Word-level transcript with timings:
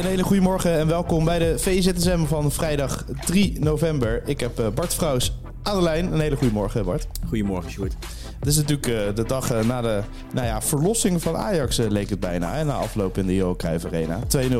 Een 0.00 0.06
hele 0.06 0.22
goede 0.22 0.42
morgen 0.42 0.78
en 0.78 0.86
welkom 0.86 1.24
bij 1.24 1.38
de 1.38 1.58
VZSM 1.58 2.24
van 2.24 2.52
vrijdag 2.52 3.04
3 3.26 3.60
november. 3.60 4.22
Ik 4.26 4.40
heb 4.40 4.58
eh, 4.58 4.68
Bart 4.74 4.94
Vrouws 4.94 5.32
aan 5.62 5.76
de 5.76 5.82
lijn. 5.82 6.12
Een 6.12 6.20
hele 6.20 6.36
goede 6.36 6.52
morgen, 6.52 6.84
Bart. 6.84 7.06
Goedemorgen, 7.28 7.70
Sjoerd. 7.70 7.94
Het 8.38 8.48
is 8.48 8.56
natuurlijk 8.56 8.86
uh, 8.86 9.14
de 9.14 9.24
dag 9.24 9.52
uh, 9.52 9.64
na 9.64 9.80
de 9.80 10.02
nou 10.32 10.46
ja, 10.46 10.62
verlossing 10.62 11.22
van 11.22 11.36
Ajax, 11.36 11.76
leek 11.76 12.10
het 12.10 12.20
bijna. 12.20 12.54
Hè, 12.54 12.64
na 12.64 12.74
afloop 12.74 13.18
in 13.18 13.26
de 13.26 13.34
Johan 13.34 13.56
Cruijff 13.56 13.84
Arena. 13.84 14.20
2-0 14.36 14.52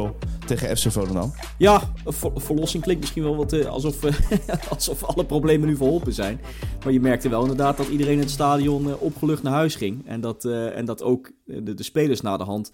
tegen 0.47 0.77
FC 0.77 0.93
Volendam. 0.93 1.33
Ja, 1.59 1.83
ver 2.05 2.31
verlossing 2.35 2.83
klinkt 2.83 3.01
misschien 3.01 3.23
wel 3.23 3.37
wat 3.37 3.67
alsof, 3.67 3.97
alsof 4.75 5.05
alle 5.05 5.25
problemen 5.25 5.69
nu 5.69 5.77
verholpen 5.77 6.13
zijn. 6.13 6.41
Maar 6.85 6.93
je 6.93 7.01
merkte 7.01 7.29
wel 7.29 7.41
inderdaad 7.41 7.77
dat 7.77 7.89
iedereen 7.89 8.15
in 8.15 8.21
het 8.21 8.31
stadion 8.31 8.99
opgelucht 8.99 9.43
naar 9.43 9.53
huis 9.53 9.75
ging. 9.75 10.07
En 10.07 10.21
dat, 10.21 10.45
en 10.75 10.85
dat 10.85 11.03
ook 11.03 11.31
de, 11.45 11.75
de 11.75 11.83
spelers 11.83 12.21
na 12.21 12.37
de 12.37 12.45
hand 12.45 12.71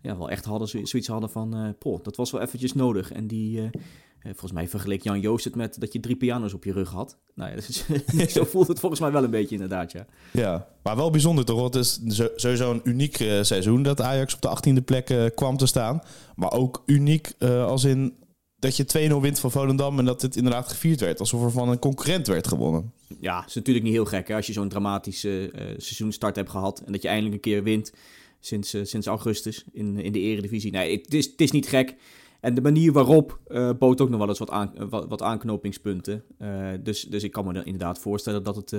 ja, 0.00 0.18
wel 0.18 0.30
echt 0.30 0.44
hadden, 0.44 0.68
zoiets 0.68 1.08
hadden 1.08 1.30
van... 1.30 1.76
poh, 1.78 2.02
dat 2.02 2.16
was 2.16 2.30
wel 2.30 2.40
eventjes 2.40 2.72
nodig. 2.72 3.12
En 3.12 3.26
die 3.26 3.70
eh, 4.18 4.30
volgens 4.30 4.52
mij 4.52 4.68
vergeleek 4.68 5.02
Jan 5.02 5.20
Joost 5.20 5.44
het 5.44 5.54
met 5.54 5.80
dat 5.80 5.92
je 5.92 6.00
drie 6.00 6.16
piano's 6.16 6.54
op 6.54 6.64
je 6.64 6.72
rug 6.72 6.90
had. 6.90 7.18
Nou 7.34 7.50
ja, 7.50 7.56
dus, 7.66 7.84
zo 8.34 8.44
voelt 8.44 8.68
het 8.68 8.80
volgens 8.80 9.00
mij 9.00 9.12
wel 9.12 9.24
een 9.24 9.30
beetje 9.30 9.54
inderdaad, 9.54 9.92
ja. 9.92 10.06
Ja, 10.32 10.68
maar 10.82 10.96
wel 10.96 11.10
bijzonder 11.10 11.44
toch? 11.44 11.62
Het 11.62 11.74
is 11.74 12.00
sowieso 12.36 12.70
een 12.70 12.80
uniek 12.84 13.20
uh, 13.20 13.42
seizoen 13.42 13.82
dat 13.82 14.00
Ajax 14.00 14.34
op 14.34 14.40
de 14.40 14.78
18e 14.78 14.84
plek 14.84 15.10
uh, 15.10 15.24
kwam 15.34 15.56
te 15.56 15.66
staan. 15.66 16.02
Maar 16.36 16.52
ook 16.52 16.82
uniek 16.86 17.32
uh, 17.38 17.66
als 17.66 17.84
in 17.84 18.16
dat 18.58 18.76
je 18.76 19.10
2-0 19.12 19.20
wint 19.20 19.38
van 19.40 19.50
Volendam 19.50 19.98
en 19.98 20.04
dat 20.04 20.22
het 20.22 20.36
inderdaad 20.36 20.68
gevierd 20.68 21.00
werd. 21.00 21.20
Alsof 21.20 21.42
er 21.42 21.50
van 21.50 21.68
een 21.68 21.78
concurrent 21.78 22.26
werd 22.26 22.48
gewonnen. 22.48 22.92
Ja, 23.20 23.44
is 23.46 23.54
natuurlijk 23.54 23.84
niet 23.84 23.94
heel 23.94 24.04
gek 24.04 24.28
hè? 24.28 24.34
als 24.34 24.46
je 24.46 24.52
zo'n 24.52 24.68
dramatische 24.68 25.52
seizoenstart 25.76 26.36
hebt 26.36 26.50
gehad. 26.50 26.82
En 26.86 26.92
dat 26.92 27.02
je 27.02 27.08
eindelijk 27.08 27.34
een 27.34 27.52
keer 27.52 27.62
wint 27.62 27.92
sinds, 28.40 28.76
sinds 28.82 29.06
augustus 29.06 29.64
in, 29.72 29.98
in 29.98 30.12
de 30.12 30.20
eredivisie. 30.20 30.70
Nee, 30.70 30.96
het 30.96 31.14
is, 31.14 31.26
het 31.26 31.40
is 31.40 31.50
niet 31.50 31.68
gek. 31.68 31.96
En 32.40 32.54
de 32.54 32.60
manier 32.60 32.92
waarop 32.92 33.38
uh, 33.48 33.70
bood 33.78 34.00
ook 34.00 34.08
nog 34.08 34.18
wel 34.18 34.28
eens 34.28 34.38
wat, 34.38 34.50
aan, 34.50 34.72
wat, 34.88 35.22
aanknopingspunten. 35.22 36.24
Uh, 36.42 36.68
dus, 36.82 37.02
dus 37.02 37.22
ik 37.22 37.32
kan 37.32 37.44
me 37.46 37.64
inderdaad 37.64 37.98
voorstellen 37.98 38.42
dat 38.42 38.56
het, 38.56 38.70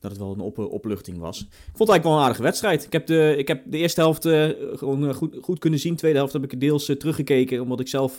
dat 0.00 0.10
het 0.10 0.18
wel 0.18 0.32
een 0.32 0.40
op, 0.40 0.58
opluchting 0.58 1.18
was. 1.18 1.40
Ik 1.40 1.46
vond 1.46 1.78
het 1.78 1.88
eigenlijk 1.88 2.04
wel 2.04 2.16
een 2.16 2.22
aardige 2.22 2.42
wedstrijd. 2.42 2.84
Ik 2.84 2.92
heb 2.92 3.06
de, 3.06 3.34
ik 3.38 3.48
heb 3.48 3.62
de 3.66 3.78
eerste 3.78 4.00
helft 4.00 4.22
gewoon 4.78 5.14
goed, 5.14 5.36
goed 5.40 5.58
kunnen 5.58 5.78
zien. 5.78 5.92
De 5.92 5.98
tweede 5.98 6.18
helft 6.18 6.32
heb 6.32 6.44
ik 6.44 6.60
deels 6.60 6.84
teruggekeken, 6.84 7.60
omdat 7.60 7.80
ik 7.80 7.88
zelf 7.88 8.18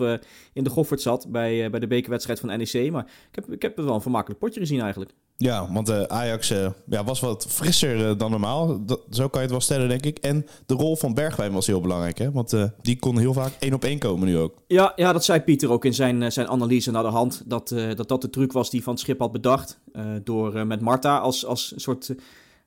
in 0.53 0.63
de 0.63 0.69
Goffert 0.69 1.01
zat 1.01 1.27
bij, 1.31 1.69
bij 1.69 1.79
de 1.79 1.87
bekerwedstrijd 1.87 2.39
van 2.39 2.49
NEC. 2.57 2.91
Maar 2.91 3.05
ik 3.29 3.35
heb, 3.35 3.51
ik 3.51 3.61
heb 3.61 3.77
wel 3.77 3.95
een 3.95 4.01
vermakelijk 4.01 4.39
potje 4.39 4.59
gezien 4.59 4.81
eigenlijk. 4.81 5.13
Ja, 5.37 5.71
want 5.71 5.89
uh, 5.89 6.03
Ajax 6.03 6.51
uh, 6.51 6.67
ja, 6.85 7.03
was 7.03 7.19
wat 7.19 7.45
frisser 7.49 7.97
uh, 7.97 8.17
dan 8.17 8.31
normaal. 8.31 8.85
Dat, 8.85 9.01
zo 9.09 9.27
kan 9.27 9.31
je 9.33 9.39
het 9.39 9.51
wel 9.51 9.61
stellen, 9.61 9.87
denk 9.87 10.05
ik. 10.05 10.17
En 10.17 10.45
de 10.65 10.73
rol 10.73 10.95
van 10.95 11.13
Bergwijn 11.13 11.51
was 11.51 11.67
heel 11.67 11.81
belangrijk, 11.81 12.17
hè? 12.17 12.31
Want 12.31 12.55
die 12.81 12.99
kon 12.99 13.17
heel 13.17 13.33
vaak 13.33 13.51
één 13.59 13.73
op 13.73 13.83
één 13.83 13.99
komen 13.99 14.27
nu 14.27 14.37
ook. 14.37 14.53
Ja, 14.67 14.93
ja 14.95 15.13
dat 15.13 15.25
zei 15.25 15.39
Pieter 15.39 15.71
ook 15.71 15.85
in 15.85 15.93
zijn, 15.93 16.31
zijn 16.31 16.47
analyse 16.47 16.91
naar 16.91 17.03
de 17.03 17.09
hand. 17.09 17.43
Dat, 17.45 17.75
dat 17.95 18.07
dat 18.07 18.21
de 18.21 18.29
truc 18.29 18.51
was 18.51 18.69
die 18.69 18.83
Van 18.83 18.97
Schip 18.97 19.19
had 19.19 19.31
bedacht. 19.31 19.79
door 20.23 20.67
met 20.67 20.81
Marta 20.81 21.17
als, 21.17 21.45
als 21.45 21.71
een 21.73 21.79
soort 21.79 22.15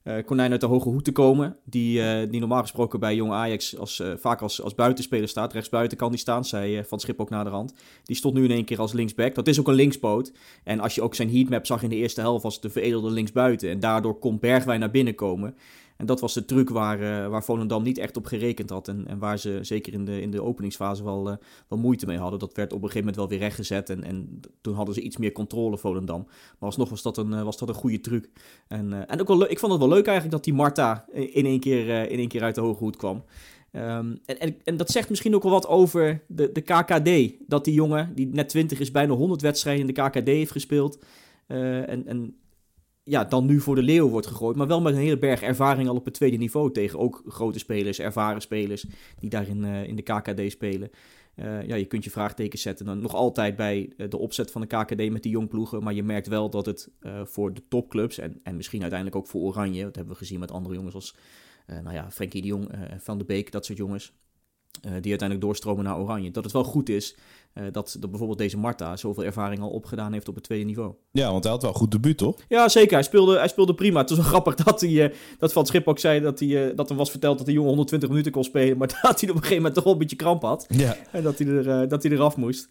uh, 0.08 0.14
konijn 0.24 0.50
uit 0.50 0.60
de 0.60 0.66
hoge 0.66 0.88
hoed 0.88 1.04
te 1.04 1.12
komen. 1.12 1.56
Die, 1.64 1.98
uh, 1.98 2.30
die 2.30 2.40
normaal 2.40 2.60
gesproken 2.60 3.00
bij 3.00 3.14
Jong 3.14 3.32
Ajax 3.32 3.78
als, 3.78 4.00
uh, 4.00 4.12
vaak 4.16 4.40
als, 4.42 4.62
als 4.62 4.74
buitenspeler 4.74 5.28
staat. 5.28 5.52
Rechtsbuiten 5.52 5.98
kan 5.98 6.10
die 6.10 6.18
staan, 6.18 6.44
zei 6.44 6.84
Van 6.84 7.00
Schip 7.00 7.20
ook 7.20 7.30
naar 7.30 7.44
de 7.44 7.50
rand. 7.50 7.74
Die 8.04 8.16
stond 8.16 8.34
nu 8.34 8.44
in 8.44 8.50
één 8.50 8.64
keer 8.64 8.80
als 8.80 8.92
linksback. 8.92 9.34
Dat 9.34 9.46
is 9.46 9.60
ook 9.60 9.68
een 9.68 9.74
linkspoot. 9.74 10.32
En 10.64 10.80
als 10.80 10.94
je 10.94 11.02
ook 11.02 11.14
zijn 11.14 11.30
heatmap 11.30 11.66
zag 11.66 11.82
in 11.82 11.88
de 11.88 11.96
eerste 11.96 12.20
helft, 12.20 12.42
was 12.42 12.54
het 12.54 12.62
de 12.62 12.70
veredelde 12.70 13.10
linksbuiten. 13.10 13.70
En 13.70 13.80
daardoor 13.80 14.18
kon 14.18 14.38
Bergwijn 14.38 14.80
naar 14.80 14.90
binnen 14.90 15.14
komen. 15.14 15.54
En 15.96 16.06
dat 16.06 16.20
was 16.20 16.34
de 16.34 16.44
truc 16.44 16.68
waar, 16.68 17.00
uh, 17.00 17.28
waar 17.28 17.44
Volendam 17.44 17.82
niet 17.82 17.98
echt 17.98 18.16
op 18.16 18.26
gerekend 18.26 18.70
had. 18.70 18.88
En, 18.88 19.06
en 19.06 19.18
waar 19.18 19.38
ze 19.38 19.58
zeker 19.62 19.92
in 19.92 20.04
de, 20.04 20.20
in 20.20 20.30
de 20.30 20.42
openingsfase 20.42 21.04
wel, 21.04 21.30
uh, 21.30 21.36
wel 21.68 21.78
moeite 21.78 22.06
mee 22.06 22.18
hadden. 22.18 22.38
Dat 22.38 22.54
werd 22.54 22.72
op 22.72 22.82
een 22.82 22.88
gegeven 22.88 23.06
moment 23.06 23.16
wel 23.16 23.28
weer 23.28 23.38
rechtgezet. 23.38 23.90
En, 23.90 24.04
en 24.04 24.40
toen 24.60 24.74
hadden 24.74 24.94
ze 24.94 25.00
iets 25.00 25.16
meer 25.16 25.32
controle, 25.32 25.78
Volendam. 25.78 26.24
Maar 26.26 26.56
alsnog 26.58 26.88
was 26.88 27.02
dat 27.02 27.16
een, 27.16 27.30
uh, 27.32 27.42
was 27.42 27.58
dat 27.58 27.68
een 27.68 27.74
goede 27.74 28.00
truc. 28.00 28.28
En, 28.68 29.08
en 29.08 29.20
ook 29.20 29.28
wel 29.28 29.50
ik 29.50 29.58
vond 29.58 29.72
het 29.72 29.80
wel 29.80 29.90
leuk 29.90 30.06
eigenlijk 30.06 30.36
dat 30.36 30.44
die 30.44 30.54
Marta 30.54 31.04
in 31.12 31.46
één 31.46 31.60
keer, 31.60 32.10
in 32.10 32.18
één 32.18 32.28
keer 32.28 32.42
uit 32.42 32.54
de 32.54 32.60
hoge 32.60 32.84
hoed 32.84 32.96
kwam. 32.96 33.24
Um, 33.72 34.18
en, 34.24 34.40
en, 34.40 34.56
en, 34.64 34.76
dat 34.76 34.90
zegt 34.90 35.08
misschien 35.08 35.34
ook 35.34 35.42
wel 35.42 35.52
wat 35.52 35.66
over 35.66 36.22
de, 36.28 36.52
de 36.52 36.60
KKD. 36.60 37.34
Dat 37.48 37.64
die 37.64 37.74
jongen, 37.74 38.12
die 38.14 38.26
net 38.26 38.48
20 38.48 38.80
is, 38.80 38.90
bijna 38.90 39.12
100 39.12 39.42
wedstrijden 39.42 39.88
in 39.88 39.94
de 39.94 40.02
KKD 40.02 40.26
heeft 40.26 40.50
gespeeld. 40.50 40.98
en, 41.46 42.06
en 42.06 42.36
ja, 43.08 43.24
dan 43.24 43.46
nu 43.46 43.60
voor 43.60 43.74
de 43.74 43.82
leeuw 43.82 44.08
wordt 44.08 44.26
gegooid. 44.26 44.56
Maar 44.56 44.66
wel 44.66 44.80
met 44.80 44.94
een 44.94 45.00
hele 45.00 45.18
berg 45.18 45.42
ervaring 45.42 45.88
al 45.88 45.96
op 45.96 46.04
het 46.04 46.14
tweede 46.14 46.36
niveau 46.36 46.72
tegen 46.72 46.98
ook 46.98 47.22
grote 47.26 47.58
spelers, 47.58 47.98
ervaren 47.98 48.40
spelers 48.40 48.86
die 49.18 49.30
daar 49.30 49.48
in, 49.48 49.64
uh, 49.64 49.86
in 49.86 49.96
de 49.96 50.02
KKD 50.02 50.50
spelen. 50.50 50.90
Uh, 51.36 51.66
ja, 51.66 51.74
je 51.74 51.84
kunt 51.84 52.04
je 52.04 52.10
vraagtekens 52.10 52.62
zetten 52.62 52.86
dan 52.86 53.00
nog 53.00 53.14
altijd 53.14 53.56
bij 53.56 53.92
uh, 53.96 54.08
de 54.10 54.18
opzet 54.18 54.50
van 54.50 54.60
de 54.60 54.66
KKD 54.66 55.10
met 55.10 55.22
die 55.22 55.32
jongploegen. 55.32 55.82
Maar 55.82 55.94
je 55.94 56.02
merkt 56.02 56.26
wel 56.26 56.50
dat 56.50 56.66
het 56.66 56.90
voor 57.24 57.54
de 57.54 57.62
topclubs 57.68 58.18
en, 58.18 58.40
en 58.42 58.56
misschien 58.56 58.80
uiteindelijk 58.80 59.20
ook 59.20 59.26
voor 59.26 59.40
Oranje, 59.40 59.82
dat 59.82 59.94
hebben 59.94 60.12
we 60.12 60.18
gezien 60.18 60.40
met 60.40 60.50
andere 60.50 60.74
jongens 60.74 60.94
als 60.94 61.16
nou 61.66 61.92
ja, 61.92 62.10
Frenkie 62.10 62.42
de 62.42 62.48
Jong, 62.48 62.70
Van 62.98 63.18
de 63.18 63.24
Beek, 63.24 63.52
dat 63.52 63.64
soort 63.64 63.78
jongens. 63.78 64.12
die 64.80 64.90
uiteindelijk 64.90 65.40
doorstromen 65.40 65.84
naar 65.84 65.98
Oranje. 65.98 66.30
Dat 66.30 66.44
het 66.44 66.52
wel 66.52 66.64
goed 66.64 66.88
is 66.88 67.16
dat, 67.72 67.96
dat 68.00 68.10
bijvoorbeeld 68.10 68.38
deze 68.38 68.58
Marta 68.58 68.96
zoveel 68.96 69.24
ervaring 69.24 69.60
al 69.60 69.70
opgedaan 69.70 70.12
heeft 70.12 70.28
op 70.28 70.34
het 70.34 70.44
tweede 70.44 70.64
niveau. 70.64 70.94
Ja, 71.10 71.30
want 71.30 71.44
hij 71.44 71.52
had 71.52 71.62
wel 71.62 71.72
goed 71.72 71.90
debuut, 71.90 72.18
toch? 72.18 72.36
Ja, 72.48 72.68
zeker. 72.68 72.92
Hij 72.92 73.02
speelde, 73.02 73.38
hij 73.38 73.48
speelde 73.48 73.74
prima. 73.74 74.00
Het 74.00 74.10
is 74.10 74.16
wel 74.16 74.26
grappig 74.34 74.54
dat, 74.54 74.80
hij, 74.80 74.90
uh, 74.90 75.14
dat 75.38 75.52
Van 75.52 75.66
Schip 75.66 75.88
ook 75.88 75.98
zei 75.98 76.20
dat, 76.20 76.38
hij, 76.38 76.48
uh, 76.48 76.76
dat 76.76 76.90
er 76.90 76.96
was 76.96 77.10
verteld 77.10 77.36
dat 77.38 77.46
de 77.46 77.52
jongen 77.52 77.68
120 77.68 78.08
minuten 78.08 78.32
kon 78.32 78.44
spelen. 78.44 78.76
Maar 78.86 78.98
dat 79.02 79.20
hij 79.20 79.30
op 79.30 79.36
een 79.36 79.42
gegeven 79.42 79.56
moment 79.56 79.74
toch 79.74 79.84
wel 79.84 79.92
een 79.92 79.98
beetje 79.98 80.16
kramp 80.16 80.42
had. 80.42 80.66
Ja. 80.68 80.96
En 81.12 81.22
dat 81.22 81.38
hij, 81.38 81.48
er, 81.48 81.88
dat 81.88 82.02
hij 82.02 82.12
eraf 82.12 82.36
moest. 82.36 82.68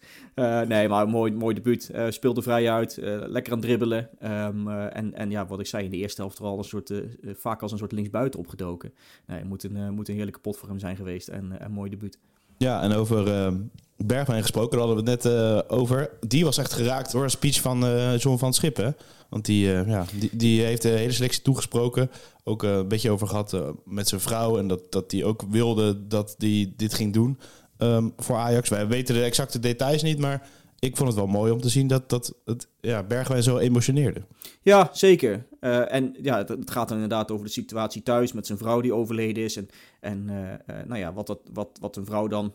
nee, 0.67 0.87
maar 0.87 1.09
mooi, 1.09 1.31
mooi 1.31 1.55
debuut. 1.55 1.91
speelde 2.09 2.41
vrij 2.41 2.71
uit. 2.71 2.97
lekker 3.01 3.53
aan 3.53 3.57
het 3.57 3.67
dribbelen. 3.67 4.09
Um, 4.23 4.69
en, 4.69 5.13
en 5.13 5.31
ja, 5.31 5.45
wat 5.45 5.59
ik 5.59 5.67
zei, 5.67 5.83
in 5.83 5.91
de 5.91 5.97
eerste 5.97 6.21
helft 6.21 6.37
vooral 6.37 6.57
een 6.57 6.63
soort, 6.63 6.91
vaak 7.21 7.61
als 7.61 7.71
een 7.71 7.77
soort 7.77 7.91
linksbuiten 7.91 8.39
opgedoken. 8.39 8.93
Nee, 9.27 9.43
moet, 9.43 9.63
een, 9.63 9.93
moet 9.93 10.07
een 10.09 10.15
heerlijke 10.15 10.39
pot 10.39 10.57
voor 10.57 10.69
hem 10.69 10.79
zijn 10.79 10.95
geweest. 10.95 11.27
En 11.27 11.55
een 11.59 11.71
mooi 11.71 11.89
debuut. 11.89 12.19
Ja, 12.57 12.81
en 12.81 12.93
over 12.93 13.33
ehm, 13.33 13.55
Bergwijn 13.97 14.41
gesproken, 14.41 14.77
daar 14.77 14.87
hadden 14.87 15.05
we 15.05 15.11
het 15.11 15.23
net 15.23 15.33
uh, 15.33 15.59
over. 15.67 16.09
Die 16.27 16.45
was 16.45 16.57
echt 16.57 16.73
geraakt 16.73 17.11
hoor, 17.11 17.23
een 17.23 17.29
speech 17.29 17.61
van 17.61 17.85
uh, 17.85 18.17
John 18.17 18.37
van 18.37 18.53
Schippen. 18.53 18.95
Want 19.29 19.45
die, 19.45 19.67
uh, 19.67 19.87
ja, 19.87 20.05
die, 20.19 20.29
die 20.33 20.61
heeft 20.61 20.81
de 20.81 20.89
hele 20.89 21.11
selectie 21.11 21.41
toegesproken. 21.41 22.11
Ook 22.43 22.63
een 22.63 22.87
beetje 22.87 23.11
over 23.11 23.27
gehad 23.27 23.57
met 23.85 24.07
zijn 24.07 24.21
vrouw. 24.21 24.57
En 24.57 24.67
dat, 24.67 24.91
dat 24.91 25.09
die 25.09 25.25
ook 25.25 25.43
wilde 25.49 26.07
dat 26.07 26.35
die 26.37 26.73
dit 26.77 26.93
ging 26.93 27.13
doen 27.13 27.39
um, 27.77 28.13
voor 28.17 28.35
Ajax. 28.35 28.69
Wij 28.69 28.87
weten 28.87 29.15
de 29.15 29.23
exacte 29.23 29.59
details 29.59 30.03
niet, 30.03 30.19
maar 30.19 30.47
ik 30.79 30.97
vond 30.97 31.09
het 31.09 31.17
wel 31.17 31.27
mooi 31.27 31.51
om 31.51 31.61
te 31.61 31.69
zien 31.69 31.87
dat, 31.87 32.09
dat 32.09 32.35
het 32.45 32.67
ja, 32.81 33.03
Bergwijn 33.03 33.43
zo 33.43 33.57
emotioneerde. 33.57 34.21
Ja, 34.61 34.89
zeker. 34.93 35.45
Uh, 35.61 35.93
en 35.93 36.15
ja, 36.21 36.37
het, 36.37 36.71
gaat 36.71 36.87
dan 36.87 36.97
inderdaad 36.97 37.31
over 37.31 37.45
de 37.45 37.51
situatie 37.51 38.03
thuis 38.03 38.33
met 38.33 38.45
zijn 38.45 38.57
vrouw 38.57 38.81
die 38.81 38.93
overleden 38.93 39.43
is. 39.43 39.55
En, 39.55 39.69
en 39.99 40.27
uh, 40.29 40.35
uh, 40.35 40.85
nou 40.85 40.99
ja, 40.99 41.13
wat, 41.13 41.27
dat, 41.27 41.39
wat, 41.53 41.77
wat 41.81 41.95
een 41.95 42.05
vrouw 42.05 42.27
dan 42.27 42.53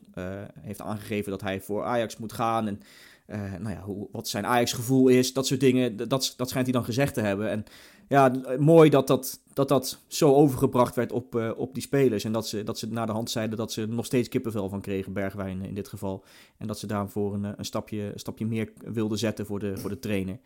heeft 0.61 0.81
aangegeven 0.81 1.31
dat 1.31 1.41
hij 1.41 1.61
voor 1.61 1.85
Ajax 1.85 2.17
moet 2.17 2.33
gaan. 2.33 2.67
En 2.67 2.81
nou 3.37 3.71
ja, 3.71 3.81
hoe, 3.83 4.09
wat 4.13 4.29
zijn 4.29 4.47
Ajax-gevoel 4.47 5.09
is, 5.09 5.33
dat 5.33 5.47
soort 5.47 5.61
dingen. 5.61 5.97
Dat, 5.97 6.35
dat 6.37 6.49
schijnt 6.49 6.67
hij 6.67 6.77
dan 6.77 6.85
gezegd 6.85 7.15
te 7.15 7.21
hebben. 7.21 7.51
En 7.51 7.65
ja, 8.09 8.33
mooi 8.59 8.91
dat 8.91 9.07
dat, 9.07 9.41
dat, 9.53 9.69
dat 9.69 10.01
zo 10.07 10.35
overgebracht 10.35 10.95
werd 10.95 11.13
op, 11.13 11.35
uh, 11.35 11.51
op 11.57 11.75
die 11.75 11.83
spelers. 11.83 12.25
En 12.25 12.33
dat 12.33 12.49
ze, 12.49 12.63
dat 12.63 12.79
ze 12.79 12.87
naar 12.89 13.07
de 13.07 13.13
hand 13.13 13.31
zeiden 13.31 13.57
dat 13.57 13.73
ze 13.73 13.87
nog 13.87 14.07
steeds 14.07 14.29
kippenvel 14.29 14.69
van 14.69 14.81
kregen, 14.81 15.13
Bergwijn 15.13 15.65
in 15.65 15.75
dit 15.75 15.89
geval. 15.89 16.25
En 16.57 16.67
dat 16.67 16.79
ze 16.79 16.87
daarvoor 16.87 17.35
een, 17.35 17.45
een, 17.57 17.65
stapje, 17.65 18.13
stapje 18.15 18.47
meer 18.47 18.73
wilden 18.85 19.19
zetten 19.19 19.47
voor 19.47 19.59
de, 19.59 19.77
voor 19.77 19.91
de 19.91 19.99
trainer. 19.99 20.39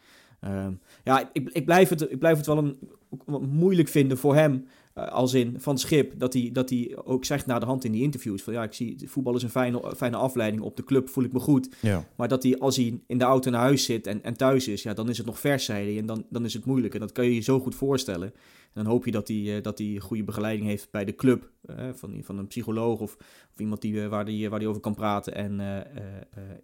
Um, 0.44 0.80
ja, 1.04 1.30
ik, 1.32 1.50
ik, 1.52 1.64
blijf 1.64 1.88
het, 1.88 2.10
ik 2.10 2.18
blijf 2.18 2.36
het 2.36 2.46
wel 2.46 2.58
een 2.58 2.78
moeilijk 3.50 3.88
vinden 3.88 4.18
voor 4.18 4.34
hem. 4.34 4.66
Uh, 4.98 5.08
als 5.08 5.34
in 5.34 5.54
van 5.58 5.78
Schip, 5.78 6.12
dat 6.18 6.32
hij, 6.32 6.50
dat 6.52 6.70
hij 6.70 6.96
ook 7.04 7.24
zegt 7.24 7.46
naar 7.46 7.60
de 7.60 7.66
hand 7.66 7.84
in 7.84 7.92
die 7.92 8.02
interviews: 8.02 8.42
van 8.42 8.52
ja, 8.52 8.62
ik 8.62 8.72
zie 8.72 8.96
voetbal 9.04 9.36
is 9.36 9.42
een 9.42 9.50
fijne, 9.50 9.92
fijne 9.96 10.16
afleiding. 10.16 10.62
Op 10.62 10.76
de 10.76 10.84
club 10.84 11.08
voel 11.08 11.24
ik 11.24 11.32
me 11.32 11.40
goed. 11.40 11.68
Ja. 11.80 12.08
Maar 12.16 12.28
dat 12.28 12.42
hij, 12.42 12.58
als 12.58 12.76
hij 12.76 13.00
in 13.06 13.18
de 13.18 13.24
auto 13.24 13.50
naar 13.50 13.60
huis 13.60 13.84
zit 13.84 14.06
en, 14.06 14.22
en 14.22 14.36
thuis 14.36 14.68
is, 14.68 14.82
ja, 14.82 14.94
dan 14.94 15.08
is 15.08 15.16
het 15.16 15.26
nog 15.26 15.38
vers, 15.38 15.64
zei 15.64 15.86
hij. 15.88 15.98
En 15.98 16.06
dan, 16.06 16.24
dan 16.30 16.44
is 16.44 16.54
het 16.54 16.64
moeilijk. 16.64 16.94
En 16.94 17.00
dat 17.00 17.12
kan 17.12 17.24
je 17.24 17.34
je 17.34 17.40
zo 17.40 17.60
goed 17.60 17.74
voorstellen. 17.74 18.32
Dan 18.74 18.86
hoop 18.86 19.04
je 19.04 19.10
dat 19.10 19.28
hij, 19.28 19.60
dat 19.60 19.78
hij 19.78 19.98
goede 20.00 20.24
begeleiding 20.24 20.68
heeft 20.68 20.90
bij 20.90 21.04
de 21.04 21.14
club. 21.14 21.52
Uh, 21.70 21.88
van, 21.92 22.20
van 22.22 22.38
een 22.38 22.46
psycholoog 22.46 23.00
of, 23.00 23.16
of 23.52 23.58
iemand 23.58 23.80
die, 23.80 24.08
waar 24.08 24.24
hij 24.24 24.48
waar 24.50 24.58
die 24.58 24.68
over 24.68 24.80
kan 24.80 24.94
praten. 24.94 25.34
En, 25.34 25.56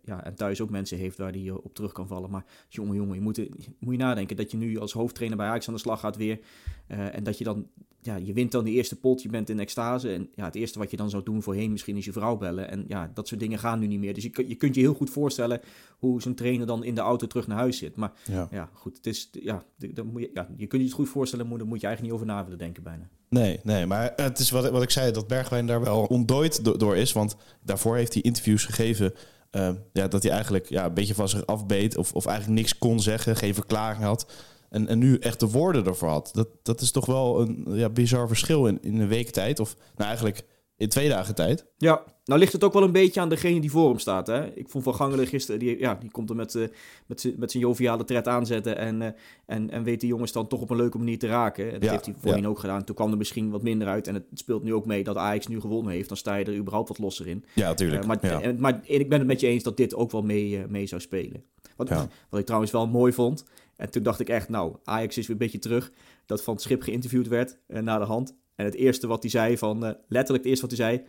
ja, 0.03 0.25
en 0.25 0.35
thuis 0.35 0.61
ook 0.61 0.71
mensen 0.71 0.99
heeft 0.99 1.19
waar 1.19 1.33
hij 1.33 1.51
op 1.51 1.75
terug 1.75 1.93
kan 1.93 2.07
vallen. 2.07 2.31
Maar 2.31 2.45
jongen, 2.69 2.95
jongen, 2.95 3.15
je 3.15 3.21
moet, 3.21 3.49
moet 3.79 3.93
je 3.93 4.01
nadenken 4.01 4.37
dat 4.37 4.51
je 4.51 4.57
nu 4.57 4.79
als 4.79 4.93
hoofdtrainer 4.93 5.39
bij 5.39 5.47
Ajax 5.47 5.69
aan 5.69 5.75
de 5.75 5.81
slag 5.81 6.01
gaat 6.01 6.17
weer. 6.17 6.39
en 6.87 7.23
dat 7.23 7.39
je 7.39 7.45
dan 7.45 7.67
ja, 8.03 8.17
je 8.17 8.33
wint 8.33 8.53
dan 8.53 8.65
de 8.65 8.71
eerste 8.71 8.97
pot, 8.97 9.23
je 9.23 9.29
bent 9.29 9.49
in 9.49 9.61
extase. 9.61 10.13
En 10.13 10.29
ja, 10.35 10.45
het 10.45 10.55
eerste 10.55 10.79
wat 10.79 10.91
je 10.91 10.97
dan 10.97 11.11
zou 11.11 11.23
doen 11.23 11.43
voorheen 11.43 11.71
misschien 11.71 11.97
is 11.97 12.05
je 12.05 12.13
vrouw 12.13 12.37
bellen. 12.37 12.71
En 12.71 12.85
ja, 12.89 13.11
dat 13.15 13.29
soort 13.29 13.41
dingen 13.41 13.59
gaan 13.59 13.79
nu 13.79 13.87
niet 13.87 13.99
meer. 13.99 14.15
Dus 14.15 14.23
je, 14.23 14.45
je 14.49 14.55
kunt 14.55 14.75
je 14.75 14.81
heel 14.81 14.95
goed 14.95 15.11
voorstellen 15.11 15.61
hoe 15.99 16.23
zo'n 16.23 16.35
trainer 16.35 16.67
dan 16.67 16.85
in 16.85 16.95
de 16.95 17.01
auto 17.01 17.27
terug 17.27 17.47
naar 17.47 17.59
huis 17.59 17.79
zit. 17.79 17.97
Maar 17.97 18.13
ja, 18.25 18.49
ja 18.51 18.71
goed, 18.73 18.97
het 18.97 19.07
is, 19.07 19.31
ja, 19.33 19.65
dan 19.77 20.07
moet 20.07 20.21
je, 20.21 20.31
ja, 20.35 20.49
je 20.57 20.67
kunt 20.67 20.83
je 20.83 20.89
het 20.89 20.97
goed 20.97 21.09
voorstellen, 21.09 21.49
maar 21.49 21.59
daar 21.59 21.67
moet 21.67 21.81
je 21.81 21.87
eigenlijk 21.87 22.00
niet 22.03 22.13
over 22.13 22.27
na 22.27 22.43
willen 22.43 22.59
denken 22.59 22.83
bijna. 22.83 23.09
Nee, 23.29 23.61
nee, 23.63 23.87
maar 23.87 24.13
het 24.17 24.39
is 24.39 24.51
wat, 24.51 24.71
wat 24.71 24.83
ik 24.83 24.91
zei, 24.91 25.13
dat 25.13 25.27
Bergwijn 25.27 25.67
daar 25.67 25.81
wel 25.81 26.05
ontdooid 26.05 26.81
door 26.81 26.97
is. 26.97 27.13
Want 27.13 27.37
daarvoor 27.63 27.97
heeft 27.97 28.13
hij 28.13 28.23
interviews 28.23 28.65
gegeven 28.65 29.15
uh, 29.51 29.71
ja, 29.93 30.09
dat 30.09 30.23
hij 30.23 30.33
eigenlijk 30.33 30.69
ja, 30.69 30.85
een 30.85 30.95
beetje 30.95 31.15
van 31.15 31.29
zich 31.29 31.47
afbeet. 31.47 31.97
Of, 31.97 32.13
of 32.13 32.27
eigenlijk 32.27 32.59
niks 32.61 32.79
kon 32.79 33.01
zeggen, 33.01 33.37
geen 33.37 33.55
verklaring 33.55 34.03
had. 34.03 34.33
En, 34.71 34.89
en 34.89 34.99
nu 34.99 35.19
echt 35.19 35.41
de 35.41 35.51
woorden 35.51 35.87
ervoor 35.87 36.09
had. 36.09 36.31
Dat, 36.33 36.49
dat 36.63 36.81
is 36.81 36.91
toch 36.91 37.07
wel 37.07 37.41
een 37.41 37.67
ja, 37.67 37.89
bizar 37.89 38.29
verschil 38.29 38.67
in, 38.67 38.79
in 38.83 39.01
een 39.01 39.09
week 39.09 39.31
tijd. 39.31 39.61
Of 39.61 39.77
nou 39.97 40.09
eigenlijk 40.09 40.45
in 40.81 40.89
twee 40.89 41.09
dagen 41.09 41.35
tijd. 41.35 41.67
Ja, 41.77 42.03
nou 42.25 42.41
ligt 42.41 42.53
het 42.53 42.65
ook 42.65 42.73
wel 42.73 42.83
een 42.83 42.93
beetje 42.93 43.21
aan 43.21 43.29
degene 43.29 43.61
die 43.61 43.71
voor 43.71 43.89
hem 43.89 43.99
staat. 43.99 44.27
Hè? 44.27 44.55
Ik 44.55 44.69
vond 44.69 44.85
Van 44.85 44.95
Gangelen 44.95 45.27
gisteren, 45.27 45.61
die, 45.61 45.79
ja, 45.79 45.95
die 45.95 46.11
komt 46.11 46.31
er 46.31 46.37
met, 46.37 46.55
uh, 46.55 46.69
met, 47.07 47.33
met 47.37 47.51
zijn 47.51 47.63
joviale 47.63 48.05
tred 48.05 48.29
aanzetten. 48.29 48.77
En, 48.77 49.01
uh, 49.01 49.09
en, 49.47 49.71
en 49.71 49.83
weet 49.83 50.01
de 50.01 50.07
jongens 50.07 50.33
dan 50.33 50.47
toch 50.47 50.61
op 50.61 50.71
een 50.71 50.77
leuke 50.77 50.99
manier 50.99 51.19
te 51.19 51.27
raken. 51.27 51.67
En 51.67 51.73
dat 51.73 51.83
ja, 51.83 51.91
heeft 51.91 52.05
hij 52.05 52.15
voorheen 52.19 52.47
ook 52.47 52.59
gedaan. 52.59 52.85
Toen 52.85 52.95
kwam 52.95 53.11
er 53.11 53.17
misschien 53.17 53.51
wat 53.51 53.63
minder 53.63 53.89
uit. 53.89 54.07
En 54.07 54.15
het 54.15 54.25
speelt 54.35 54.63
nu 54.63 54.75
ook 54.75 54.87
mee 54.87 55.05
dat 55.05 55.17
Ajax 55.17 55.47
nu 55.47 55.61
gewonnen 55.61 55.93
heeft. 55.93 56.09
Dan 56.09 56.17
sta 56.17 56.35
je 56.35 56.45
er 56.45 56.57
überhaupt 56.57 56.89
wat 56.89 56.99
losser 56.99 57.27
in. 57.27 57.45
Ja, 57.55 57.69
natuurlijk. 57.69 58.03
Uh, 58.03 58.09
maar, 58.09 58.19
ja. 58.23 58.41
En, 58.41 58.61
maar 58.61 58.81
ik 58.83 59.09
ben 59.09 59.19
het 59.19 59.29
met 59.29 59.41
je 59.41 59.47
eens 59.47 59.63
dat 59.63 59.77
dit 59.77 59.95
ook 59.95 60.11
wel 60.11 60.23
mee, 60.23 60.67
mee 60.69 60.87
zou 60.87 61.01
spelen. 61.01 61.45
Wat, 61.77 61.89
wat 62.31 62.41
ik 62.41 62.47
trouwens 62.47 62.73
wel 62.73 62.87
mooi 62.87 63.13
vond. 63.13 63.45
En 63.77 63.91
toen 63.91 64.03
dacht 64.03 64.21
ik 64.21 64.29
echt, 64.29 64.49
nou, 64.49 64.77
Ajax 64.85 65.19
is 65.19 65.27
weer 65.27 65.37
een 65.37 65.43
beetje 65.43 65.59
terug. 65.59 65.93
Dat 66.27 66.43
Van 66.43 66.55
het 66.55 66.63
Schip 66.63 66.83
geïnterviewd 66.83 67.29
werd 67.29 67.59
na 67.67 67.99
de 67.99 68.05
hand. 68.05 68.35
En 68.61 68.67
het 68.67 68.75
eerste 68.75 69.07
wat 69.07 69.23
hij 69.23 69.31
zei, 69.31 69.59
van, 69.59 69.85
uh, 69.85 69.91
letterlijk 70.09 70.45
het 70.45 70.47
eerste 70.47 70.67
wat 70.67 70.77
hij 70.77 70.87
zei... 70.87 71.07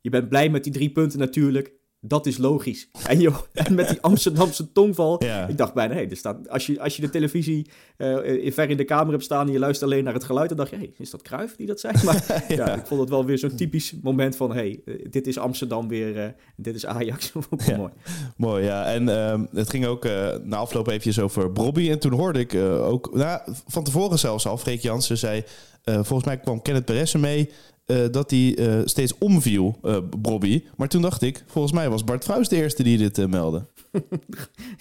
Je 0.00 0.10
bent 0.10 0.28
blij 0.28 0.48
met 0.48 0.64
die 0.64 0.72
drie 0.72 0.90
punten 0.90 1.18
natuurlijk. 1.18 1.72
Dat 2.06 2.26
is 2.26 2.38
logisch. 2.38 2.88
En, 3.06 3.20
joh, 3.20 3.36
en 3.52 3.74
met 3.74 3.88
die 3.88 4.00
Amsterdamse 4.00 4.72
tongval. 4.72 5.24
Ja. 5.24 5.46
Ik 5.46 5.58
dacht 5.58 5.74
bijna, 5.74 5.94
hey, 5.94 6.10
er 6.10 6.16
staat, 6.16 6.48
als, 6.48 6.66
je, 6.66 6.80
als 6.80 6.96
je 6.96 7.02
de 7.02 7.10
televisie 7.10 7.66
uh, 7.98 8.52
ver 8.52 8.70
in 8.70 8.76
de 8.76 8.84
kamer 8.84 9.12
hebt 9.12 9.24
staan 9.24 9.46
en 9.46 9.52
je 9.52 9.58
luistert 9.58 9.90
alleen 9.90 10.04
naar 10.04 10.14
het 10.14 10.24
geluid, 10.24 10.48
dan 10.48 10.56
dacht 10.58 10.70
je, 10.70 10.76
hey, 10.76 10.92
is 10.98 11.10
dat 11.10 11.22
Kruif 11.22 11.56
die 11.56 11.66
dat 11.66 11.80
zei? 11.80 11.94
Maar 12.04 12.24
ja. 12.48 12.66
ja. 12.66 12.74
ik 12.74 12.86
vond 12.86 13.00
het 13.00 13.08
wel 13.08 13.24
weer 13.24 13.38
zo'n 13.38 13.56
typisch 13.56 13.94
moment 14.02 14.36
van, 14.36 14.52
hey, 14.52 14.80
uh, 14.84 15.06
dit 15.10 15.26
is 15.26 15.38
Amsterdam 15.38 15.88
weer, 15.88 16.16
uh, 16.16 16.26
dit 16.56 16.74
is 16.74 16.86
Ajax. 16.86 17.32
ja. 17.66 17.76
mooi. 17.76 17.92
Mooi, 18.36 18.64
ja. 18.64 18.84
En 18.92 19.08
uh, 19.08 19.40
het 19.52 19.70
ging 19.70 19.86
ook 19.86 20.04
na 20.42 20.56
afloop 20.56 20.86
eventjes 20.86 21.20
over 21.20 21.52
Bobby. 21.52 21.90
En 21.90 21.98
toen 21.98 22.12
hoorde 22.12 22.38
ik 22.38 22.54
ook, 22.80 23.14
nou, 23.14 23.40
van 23.66 23.84
tevoren 23.84 24.18
zelfs 24.18 24.46
al, 24.46 24.58
Freek 24.58 24.80
Jansen 24.80 25.18
zei, 25.18 25.42
volgens 25.84 26.24
mij 26.24 26.38
kwam 26.38 26.62
Kenneth 26.62 26.84
Perez 26.84 27.14
mee. 27.14 27.50
Uh, 27.86 28.04
dat 28.10 28.30
hij 28.30 28.58
uh, 28.58 28.80
steeds 28.84 29.18
omviel, 29.18 29.78
uh, 29.82 29.96
Bobby. 30.18 30.64
Maar 30.76 30.88
toen 30.88 31.02
dacht 31.02 31.22
ik, 31.22 31.44
volgens 31.46 31.72
mij 31.72 31.90
was 31.90 32.04
Bart 32.04 32.24
Vrouws 32.24 32.48
de 32.48 32.56
eerste 32.56 32.82
die 32.82 32.98
dit 32.98 33.28
meldde. 33.30 33.66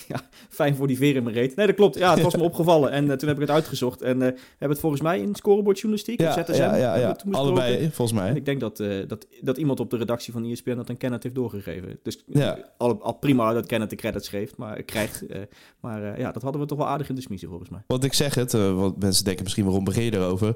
ja, 0.08 0.22
fijn 0.50 0.76
voor 0.76 0.88
die 0.88 0.98
veer 0.98 1.16
in 1.16 1.24
mijn 1.24 1.36
reet. 1.36 1.56
Nee, 1.56 1.68
dat 1.68 1.76
klopt. 1.76 1.98
Ja, 1.98 2.14
het 2.14 2.24
was 2.24 2.36
me 2.42 2.44
opgevallen. 2.44 2.92
En 2.92 3.18
toen 3.18 3.28
heb 3.28 3.36
ik 3.36 3.42
het 3.42 3.50
uitgezocht. 3.50 4.02
En 4.02 4.20
we 4.20 4.26
hebben 4.26 4.70
het 4.70 4.80
volgens 4.80 5.02
mij 5.02 5.20
in 5.20 5.36
scorebordjournalistiek 5.36 6.20
ja, 6.20 6.44
ZSM. 6.44 6.54
Ja, 6.54 6.76
ja, 6.76 6.96
ja. 6.96 7.18
allebei, 7.32 7.90
volgens 7.92 8.20
mij. 8.20 8.30
En 8.30 8.36
ik 8.36 8.46
denk 8.46 8.60
dat, 8.60 8.78
dat, 9.08 9.28
dat 9.42 9.58
iemand 9.58 9.80
op 9.80 9.90
de 9.90 9.98
redactie 9.98 10.34
van 10.34 10.46
ESPN 10.46 10.76
dat 10.76 10.90
aan 10.90 10.98
Kenneth 10.98 11.24
heeft 11.24 11.36
doorgegeven. 11.36 12.00
Dus 12.04 12.24
ja. 12.28 12.60
al, 12.78 13.02
al 13.02 13.14
prima 13.14 13.54
dat 13.54 13.66
Kenneth 13.66 13.90
de 13.90 13.96
credits 13.96 14.30
geeft, 14.30 14.58
maar 14.58 14.84
krijgt. 14.84 15.24
maar 15.80 16.20
ja, 16.20 16.32
dat 16.32 16.42
hadden 16.42 16.62
we 16.62 16.68
toch 16.68 16.78
wel 16.78 16.88
aardig 16.88 17.10
in 17.10 17.16
de 17.16 17.22
smiezen, 17.22 17.48
volgens 17.48 17.70
mij. 17.70 17.82
Want 17.88 18.04
ik 18.04 18.14
zeg 18.14 18.36
het, 18.36 18.52
want 18.52 19.00
mensen 19.00 19.24
denken 19.24 19.44
misschien 19.44 19.66
waarom 19.66 19.84
begin 19.84 20.04
je 20.04 20.14
erover. 20.14 20.56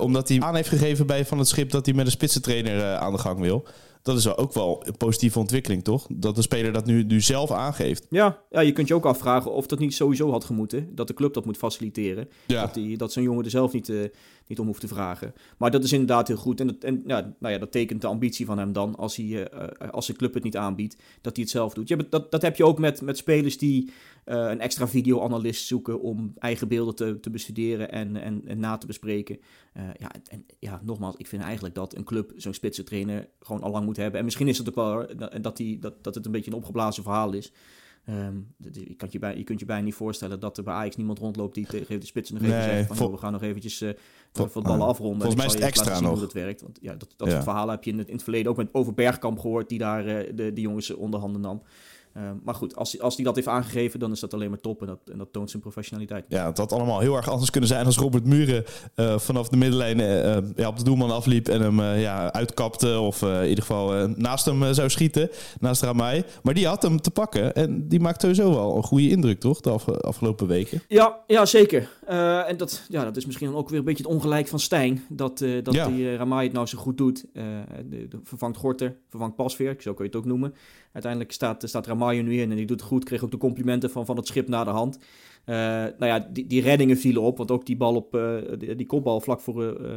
omdat 0.00 0.28
hij 0.28 0.40
aan 0.40 0.54
heeft 0.54 0.68
gegeven 0.68 1.06
bij 1.06 1.24
Van 1.24 1.38
het 1.38 1.48
Schip 1.48 1.70
dat 1.70 1.85
hij 1.86 1.94
met 1.94 2.06
een 2.06 2.12
spitsentrainer 2.12 2.76
uh, 2.76 2.96
aan 2.96 3.12
de 3.12 3.18
gang 3.18 3.40
wil. 3.40 3.66
Dat 4.02 4.16
is 4.16 4.36
ook 4.36 4.52
wel 4.52 4.82
een 4.86 4.96
positieve 4.96 5.38
ontwikkeling, 5.38 5.84
toch? 5.84 6.06
Dat 6.10 6.34
de 6.34 6.42
speler 6.42 6.72
dat 6.72 6.86
nu, 6.86 7.04
nu 7.04 7.20
zelf 7.20 7.50
aangeeft. 7.50 8.06
Ja, 8.10 8.38
ja, 8.50 8.60
je 8.60 8.72
kunt 8.72 8.88
je 8.88 8.94
ook 8.94 9.04
afvragen 9.04 9.52
of 9.52 9.66
dat 9.66 9.78
niet 9.78 9.94
sowieso 9.94 10.30
had 10.30 10.44
gemoeten. 10.44 10.88
Dat 10.94 11.06
de 11.06 11.14
club 11.14 11.34
dat 11.34 11.44
moet 11.44 11.56
faciliteren. 11.56 12.28
Ja. 12.46 12.60
Dat, 12.60 12.74
die, 12.74 12.96
dat 12.96 13.12
zo'n 13.12 13.22
jongen 13.22 13.44
er 13.44 13.50
zelf 13.50 13.72
niet, 13.72 13.88
uh, 13.88 14.04
niet 14.46 14.58
om 14.58 14.66
hoeft 14.66 14.80
te 14.80 14.88
vragen. 14.88 15.34
Maar 15.58 15.70
dat 15.70 15.84
is 15.84 15.92
inderdaad 15.92 16.28
heel 16.28 16.36
goed. 16.36 16.60
En, 16.60 16.66
dat, 16.66 16.76
en 16.84 17.02
ja, 17.06 17.34
nou 17.38 17.52
ja, 17.52 17.58
dat 17.58 17.72
tekent 17.72 18.00
de 18.00 18.06
ambitie 18.06 18.46
van 18.46 18.58
hem 18.58 18.72
dan. 18.72 18.96
Als, 18.96 19.16
hij, 19.16 19.24
uh, 19.26 19.90
als 19.90 20.06
de 20.06 20.12
club 20.12 20.34
het 20.34 20.42
niet 20.42 20.56
aanbiedt, 20.56 20.96
dat 21.20 21.34
hij 21.34 21.44
het 21.44 21.52
zelf 21.52 21.74
doet. 21.74 21.88
Ja, 21.88 21.96
dat, 22.10 22.30
dat 22.30 22.42
heb 22.42 22.56
je 22.56 22.64
ook 22.64 22.78
met, 22.78 23.02
met 23.02 23.16
spelers 23.16 23.58
die 23.58 23.84
uh, 23.84 23.92
een 24.24 24.60
extra 24.60 24.88
videoanalist 24.88 25.66
zoeken 25.66 26.00
om 26.00 26.32
eigen 26.38 26.68
beelden 26.68 26.94
te, 26.94 27.20
te 27.20 27.30
bestuderen 27.30 27.92
en, 27.92 28.16
en, 28.16 28.42
en 28.46 28.58
na 28.58 28.76
te 28.76 28.86
bespreken. 28.86 29.38
Ja, 29.98 30.10
en 30.30 30.46
ja, 30.58 30.80
nogmaals, 30.84 31.16
ik 31.16 31.26
vind 31.26 31.42
eigenlijk 31.42 31.74
dat 31.74 31.96
een 31.96 32.04
club 32.04 32.32
zo'n 32.36 32.54
spitse 32.54 32.82
trainer 32.82 33.28
gewoon 33.40 33.62
al 33.62 33.70
lang 33.70 33.84
moet 33.84 33.96
hebben. 33.96 34.18
En 34.18 34.24
misschien 34.24 34.48
is 34.48 34.58
het 34.58 34.68
ook 34.68 34.74
wel 34.74 35.06
dat, 35.40 35.56
die, 35.56 35.78
dat, 35.78 36.04
dat 36.04 36.14
het 36.14 36.26
een 36.26 36.32
beetje 36.32 36.50
een 36.50 36.56
opgeblazen 36.56 37.02
verhaal 37.02 37.32
is. 37.32 37.52
Um, 38.10 38.54
je, 38.58 38.94
kan 38.94 39.08
je, 39.10 39.18
bij, 39.18 39.36
je 39.36 39.44
kunt 39.44 39.60
je 39.60 39.66
bijna 39.66 39.84
niet 39.84 39.94
voorstellen 39.94 40.40
dat 40.40 40.58
er 40.58 40.64
bij 40.64 40.74
Ajax 40.74 40.96
niemand 40.96 41.18
rondloopt 41.18 41.54
die 41.54 41.66
tegen 41.66 42.00
de 42.00 42.06
spitsen 42.06 42.34
nog 42.34 42.44
even 42.44 42.56
nee, 42.56 42.68
zegt 42.68 42.86
van 42.86 42.96
vol, 42.96 43.10
we 43.10 43.16
gaan 43.16 43.32
nog 43.32 43.42
eventjes 43.42 43.82
uh, 43.82 43.90
wat 44.32 44.52
ballen 44.52 44.86
afronden. 44.86 45.20
Volgens 45.20 45.36
mij 45.36 45.46
is 45.46 45.52
het 45.52 45.62
extra 45.62 45.94
zien 45.94 46.02
nog. 46.02 46.12
hoe 46.12 46.20
dat 46.20 46.32
werkt. 46.32 46.62
Want 46.62 46.78
ja, 46.80 46.94
dat, 46.94 47.14
dat 47.16 47.26
ja. 47.26 47.32
soort 47.32 47.44
verhalen 47.44 47.74
heb 47.74 47.84
je 47.84 47.90
in 47.90 47.98
het, 47.98 48.06
in 48.06 48.14
het 48.14 48.22
verleden 48.22 48.50
ook 48.50 48.56
met 48.56 48.68
over 48.72 48.94
Bergkamp 48.94 49.38
gehoord 49.38 49.68
die 49.68 49.78
daar 49.78 50.06
uh, 50.06 50.36
de, 50.36 50.52
de 50.52 50.60
jongens 50.60 50.94
onder 50.94 51.20
handen 51.20 51.40
nam. 51.40 51.62
Uh, 52.16 52.22
maar 52.44 52.54
goed, 52.54 52.76
als 52.76 52.92
hij 52.92 53.00
als 53.00 53.16
dat 53.16 53.34
heeft 53.34 53.48
aangegeven, 53.48 54.00
dan 54.00 54.12
is 54.12 54.20
dat 54.20 54.34
alleen 54.34 54.50
maar 54.50 54.60
top. 54.60 54.80
En 54.80 54.86
dat, 54.86 54.98
en 55.12 55.18
dat 55.18 55.32
toont 55.32 55.50
zijn 55.50 55.62
professionaliteit. 55.62 56.24
Ja, 56.28 56.46
het 56.46 56.58
had 56.58 56.72
allemaal 56.72 57.00
heel 57.00 57.16
erg 57.16 57.30
anders 57.30 57.50
kunnen 57.50 57.68
zijn 57.68 57.86
als 57.86 57.96
Robert 57.96 58.24
Muren 58.24 58.64
uh, 58.96 59.18
vanaf 59.18 59.48
de 59.48 59.56
middenlijn 59.56 59.98
uh, 59.98 60.36
ja, 60.56 60.68
op 60.68 60.76
de 60.76 60.84
doelman 60.84 61.10
afliep 61.10 61.48
en 61.48 61.60
hem 61.60 61.82
ja, 61.82 62.32
uitkapte. 62.32 62.98
Of 62.98 63.22
in 63.22 63.48
ieder 63.48 63.64
geval 63.64 64.08
naast 64.08 64.44
hem 64.44 64.74
zou 64.74 64.90
schieten, 64.90 65.30
naast 65.60 65.82
Ramai. 65.82 66.24
Maar 66.42 66.54
die 66.54 66.66
had 66.66 66.82
hem 66.82 67.00
te 67.00 67.10
pakken 67.10 67.54
en 67.54 67.88
die 67.88 68.00
maakt 68.00 68.20
sowieso 68.20 68.50
wel 68.50 68.76
een 68.76 68.82
goede 68.82 69.08
indruk, 69.08 69.40
toch? 69.40 69.60
De 69.60 69.70
af, 69.70 69.88
afgelopen 69.88 70.46
weken. 70.46 70.82
Ja, 70.88 71.18
ja 71.26 71.46
zeker. 71.46 71.88
En 72.06 72.56
dat, 72.56 72.86
ja, 72.88 73.04
dat 73.04 73.16
is 73.16 73.26
misschien 73.26 73.48
dan 73.48 73.56
ook 73.56 73.68
weer 73.68 73.78
een 73.78 73.84
beetje 73.84 74.02
het 74.02 74.12
ongelijk 74.12 74.48
van 74.48 74.60
Stijn. 74.60 75.04
Dat, 75.08 75.38
dat 75.38 75.74
ja. 75.74 75.88
die 75.88 76.16
Ramai 76.16 76.44
het 76.44 76.52
nou 76.52 76.66
zo 76.66 76.78
goed 76.78 76.98
doet. 76.98 77.24
De, 77.32 78.08
de, 78.08 78.20
vervangt 78.22 78.56
Gorter, 78.56 78.96
vervangt 79.08 79.36
Pasveer, 79.36 79.76
zo 79.78 79.94
kun 79.94 80.04
je 80.04 80.10
het 80.10 80.20
ook 80.20 80.24
noemen. 80.24 80.54
Uiteindelijk 80.92 81.32
staat, 81.32 81.62
staat 81.68 81.86
Ramaljo 81.86 82.22
nu 82.22 82.40
in 82.40 82.50
en 82.50 82.56
die 82.56 82.66
doet 82.66 82.80
het 82.80 82.88
goed. 82.88 83.04
Kreeg 83.04 83.24
ook 83.24 83.30
de 83.30 83.36
complimenten 83.36 83.90
van, 83.90 84.06
van 84.06 84.16
het 84.16 84.26
schip 84.26 84.48
na 84.48 84.64
de 84.64 84.70
hand. 84.70 84.98
Uh, 85.46 85.56
nou 85.56 86.06
ja, 86.06 86.28
die, 86.32 86.46
die 86.46 86.62
reddingen 86.62 86.96
vielen 86.96 87.22
op. 87.22 87.36
Want 87.36 87.50
ook 87.50 87.66
die 87.66 87.76
bal 87.76 87.94
op, 87.94 88.14
uh, 88.14 88.36
die, 88.58 88.74
die 88.74 88.86
kopbal 88.86 89.20
vlak 89.20 89.40
voor, 89.40 89.80
uh, 89.80 89.90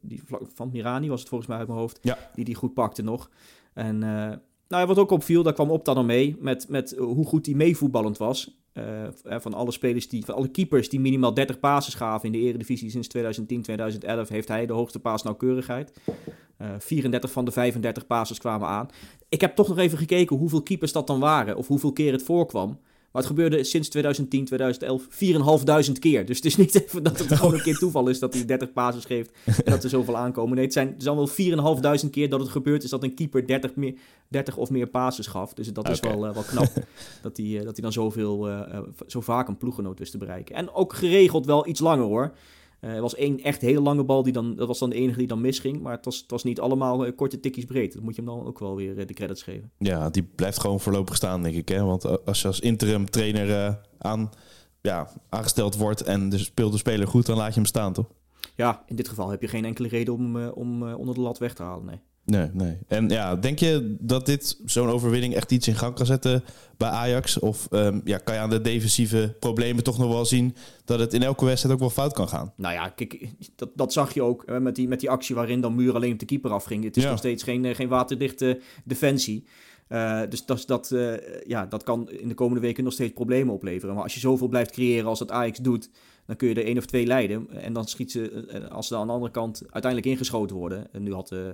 die 0.00 0.22
vlak 0.26 0.42
van 0.54 0.70
Mirani 0.72 1.08
was 1.08 1.20
het 1.20 1.28
volgens 1.28 1.48
mij 1.48 1.58
uit 1.58 1.68
mijn 1.68 1.80
hoofd. 1.80 1.98
Ja. 2.02 2.18
Die 2.34 2.44
die 2.44 2.54
goed 2.54 2.74
pakte 2.74 3.02
nog. 3.02 3.30
En 3.74 3.98
nou, 4.68 4.86
wat 4.86 4.98
ook 4.98 5.10
opviel, 5.10 5.42
daar 5.42 5.52
kwam 5.52 5.70
op 5.70 5.84
dan 5.84 5.96
al 5.96 6.04
mee. 6.04 6.36
Met, 6.40 6.68
met 6.68 6.94
hoe 6.98 7.26
goed 7.26 7.46
hij 7.46 7.54
meevoetballend 7.54 8.16
was. 8.16 8.58
Van 9.24 9.54
alle 9.54 9.72
spelers, 9.72 10.08
die, 10.08 10.24
van 10.24 10.34
alle 10.34 10.48
keepers 10.48 10.88
die 10.88 11.00
minimaal 11.00 11.34
30 11.34 11.58
passes 11.58 11.94
gaven 11.94 12.26
in 12.26 12.32
de 12.32 12.46
eredivisie 12.46 12.90
sinds 12.90 13.08
2010, 13.08 13.62
2011, 13.62 14.28
heeft 14.28 14.48
hij 14.48 14.66
de 14.66 14.72
hoogste 14.72 15.00
paasnauwkeurigheid. 15.00 15.92
Uh, 16.62 16.68
34 16.78 17.32
van 17.32 17.44
de 17.44 17.50
35 17.50 18.06
passes 18.06 18.38
kwamen 18.38 18.68
aan. 18.68 18.88
Ik 19.28 19.40
heb 19.40 19.54
toch 19.54 19.68
nog 19.68 19.78
even 19.78 19.98
gekeken 19.98 20.36
hoeveel 20.36 20.62
keepers 20.62 20.92
dat 20.92 21.06
dan 21.06 21.20
waren. 21.20 21.56
Of 21.56 21.66
hoeveel 21.66 21.92
keer 21.92 22.12
het 22.12 22.22
voorkwam. 22.22 22.78
Het 23.18 23.26
gebeurde 23.26 23.64
sinds 23.64 23.88
2010, 23.88 24.44
2011 24.44 25.04
4.500 25.88 25.92
keer. 25.98 26.26
Dus 26.26 26.36
het 26.36 26.44
is 26.44 26.56
niet 26.56 26.74
even 26.82 27.02
dat 27.02 27.18
het 27.18 27.32
gewoon 27.32 27.54
een 27.54 27.62
keer 27.62 27.78
toeval 27.78 28.08
is 28.08 28.18
dat 28.18 28.34
hij 28.34 28.44
30 28.44 28.72
passes 28.72 29.04
geeft. 29.04 29.30
En 29.44 29.72
dat 29.72 29.84
er 29.84 29.90
zoveel 29.90 30.16
aankomen. 30.16 30.54
Nee, 30.54 30.64
het 30.64 30.72
zijn, 30.72 30.88
het 30.88 31.02
zijn 31.02 31.16
wel 31.16 31.98
4.500 32.04 32.10
keer 32.10 32.28
dat 32.28 32.40
het 32.40 32.48
gebeurd 32.48 32.84
is 32.84 32.90
dat 32.90 33.02
een 33.02 33.14
keeper 33.14 33.46
30, 33.46 33.74
meer, 33.74 33.94
30 34.28 34.56
of 34.56 34.70
meer 34.70 34.86
passes 34.86 35.26
gaf. 35.26 35.54
Dus 35.54 35.72
dat 35.72 35.88
is 35.88 35.98
okay. 35.98 36.10
wel, 36.10 36.26
uh, 36.26 36.34
wel 36.34 36.42
knap. 36.42 36.72
dat, 37.22 37.36
hij, 37.36 37.46
uh, 37.46 37.64
dat 37.64 37.72
hij 37.72 37.82
dan 37.82 37.92
zoveel, 37.92 38.48
uh, 38.48 38.78
zo 39.06 39.20
vaak 39.20 39.48
een 39.48 39.58
ploeggenoot 39.58 39.98
wist 39.98 40.12
te 40.12 40.18
bereiken. 40.18 40.54
En 40.54 40.72
ook 40.72 40.92
geregeld 40.92 41.46
wel 41.46 41.66
iets 41.66 41.80
langer 41.80 42.04
hoor. 42.04 42.32
Uh, 42.80 42.94
er 42.94 43.00
was 43.00 43.14
één 43.14 43.42
echt 43.42 43.60
hele 43.60 43.80
lange 43.80 44.04
bal, 44.04 44.22
die 44.22 44.32
dan, 44.32 44.56
dat 44.56 44.66
was 44.66 44.78
dan 44.78 44.90
de 44.90 44.96
enige 44.96 45.18
die 45.18 45.26
dan 45.26 45.40
misging. 45.40 45.80
Maar 45.80 45.92
het 45.92 46.04
was, 46.04 46.18
het 46.18 46.30
was 46.30 46.44
niet 46.44 46.60
allemaal 46.60 47.06
uh, 47.06 47.16
korte 47.16 47.40
tikjes 47.40 47.64
breed. 47.64 47.92
Dat 47.92 48.02
moet 48.02 48.16
je 48.16 48.22
hem 48.22 48.30
dan 48.30 48.46
ook 48.46 48.58
wel 48.58 48.76
weer 48.76 48.98
uh, 48.98 49.06
de 49.06 49.14
credits 49.14 49.42
geven. 49.42 49.70
Ja, 49.78 50.10
die 50.10 50.22
blijft 50.22 50.60
gewoon 50.60 50.80
voorlopig 50.80 51.16
staan, 51.16 51.42
denk 51.42 51.54
ik. 51.54 51.68
Hè? 51.68 51.84
Want 51.84 52.24
als 52.26 52.40
je 52.40 52.46
als 52.46 52.60
interim 52.60 53.10
trainer 53.10 53.78
aan, 53.98 54.30
ja, 54.80 55.10
aangesteld 55.28 55.76
wordt 55.76 56.02
en 56.02 56.28
de 56.28 56.38
speelt 56.38 56.72
de 56.72 56.78
speler 56.78 57.06
goed, 57.06 57.26
dan 57.26 57.36
laat 57.36 57.48
je 57.48 57.60
hem 57.60 57.64
staan, 57.64 57.92
toch? 57.92 58.06
ja, 58.58 58.82
in 58.86 58.96
dit 58.96 59.08
geval 59.08 59.28
heb 59.30 59.40
je 59.40 59.48
geen 59.48 59.64
enkele 59.64 59.88
reden 59.88 60.14
om, 60.14 60.46
om 60.46 60.92
onder 60.92 61.14
de 61.14 61.20
lat 61.20 61.38
weg 61.38 61.54
te 61.54 61.62
halen. 61.62 61.84
Nee. 61.84 62.00
Nee, 62.30 62.48
nee. 62.52 62.76
En 62.88 63.08
ja, 63.08 63.36
denk 63.36 63.58
je 63.58 63.96
dat 64.00 64.26
dit 64.26 64.60
zo'n 64.64 64.88
overwinning 64.88 65.34
echt 65.34 65.52
iets 65.52 65.68
in 65.68 65.74
gang 65.74 65.94
kan 65.94 66.06
zetten 66.06 66.44
bij 66.76 66.88
Ajax? 66.88 67.38
Of 67.38 67.66
ehm, 67.70 68.00
ja, 68.04 68.18
kan 68.18 68.34
je 68.34 68.40
aan 68.40 68.50
de 68.50 68.60
defensieve 68.60 69.34
problemen 69.40 69.84
toch 69.84 69.98
nog 69.98 70.12
wel 70.12 70.24
zien 70.24 70.54
dat 70.84 70.98
het 70.98 71.14
in 71.14 71.22
elke 71.22 71.44
wedstrijd 71.44 71.74
ook 71.74 71.80
wel 71.80 71.90
fout 71.90 72.12
kan 72.12 72.28
gaan? 72.28 72.52
Nou 72.56 72.74
ja, 72.74 72.88
kijk, 72.88 73.28
dat, 73.56 73.68
dat 73.74 73.92
zag 73.92 74.14
je 74.14 74.22
ook 74.22 74.60
met 74.60 74.74
die, 74.74 74.88
met 74.88 75.00
die 75.00 75.10
actie 75.10 75.34
waarin 75.34 75.60
dan 75.60 75.74
Muur 75.74 75.94
alleen 75.94 76.12
op 76.12 76.18
de 76.18 76.26
keeper 76.26 76.50
afging. 76.50 76.84
Het 76.84 76.96
is 76.96 77.04
nog 77.04 77.18
steeds 77.18 77.42
geen, 77.42 77.64
eh, 77.64 77.74
geen 77.74 77.88
waterdichte 77.88 78.60
defensie. 78.84 79.44
Uh, 79.88 80.22
dus 80.28 80.46
dat, 80.46 80.62
dat, 80.66 80.90
uh, 80.90 81.14
ja, 81.46 81.66
dat 81.66 81.82
kan 81.82 82.10
in 82.10 82.28
de 82.28 82.34
komende 82.34 82.60
weken 82.60 82.84
nog 82.84 82.92
steeds 82.92 83.12
problemen 83.12 83.54
opleveren. 83.54 83.94
Maar 83.94 84.04
als 84.04 84.14
je 84.14 84.20
zoveel 84.20 84.48
blijft 84.48 84.70
creëren 84.70 85.06
als 85.06 85.18
dat 85.18 85.30
Ajax 85.30 85.58
doet, 85.58 85.90
dan 86.26 86.36
kun 86.36 86.48
je 86.48 86.54
er 86.54 86.64
één 86.64 86.78
of 86.78 86.86
twee 86.86 87.06
leiden. 87.06 87.50
En 87.50 87.72
dan 87.72 87.84
schiet 87.84 88.10
ze, 88.10 88.30
eh, 88.30 88.70
als 88.70 88.86
ze 88.86 88.96
aan 88.96 89.06
de 89.06 89.12
andere 89.12 89.32
kant 89.32 89.62
uiteindelijk 89.62 90.12
ingeschoten 90.12 90.56
worden. 90.56 90.92
En 90.92 91.02
nu 91.02 91.12
had 91.12 91.32
uh, 91.32 91.52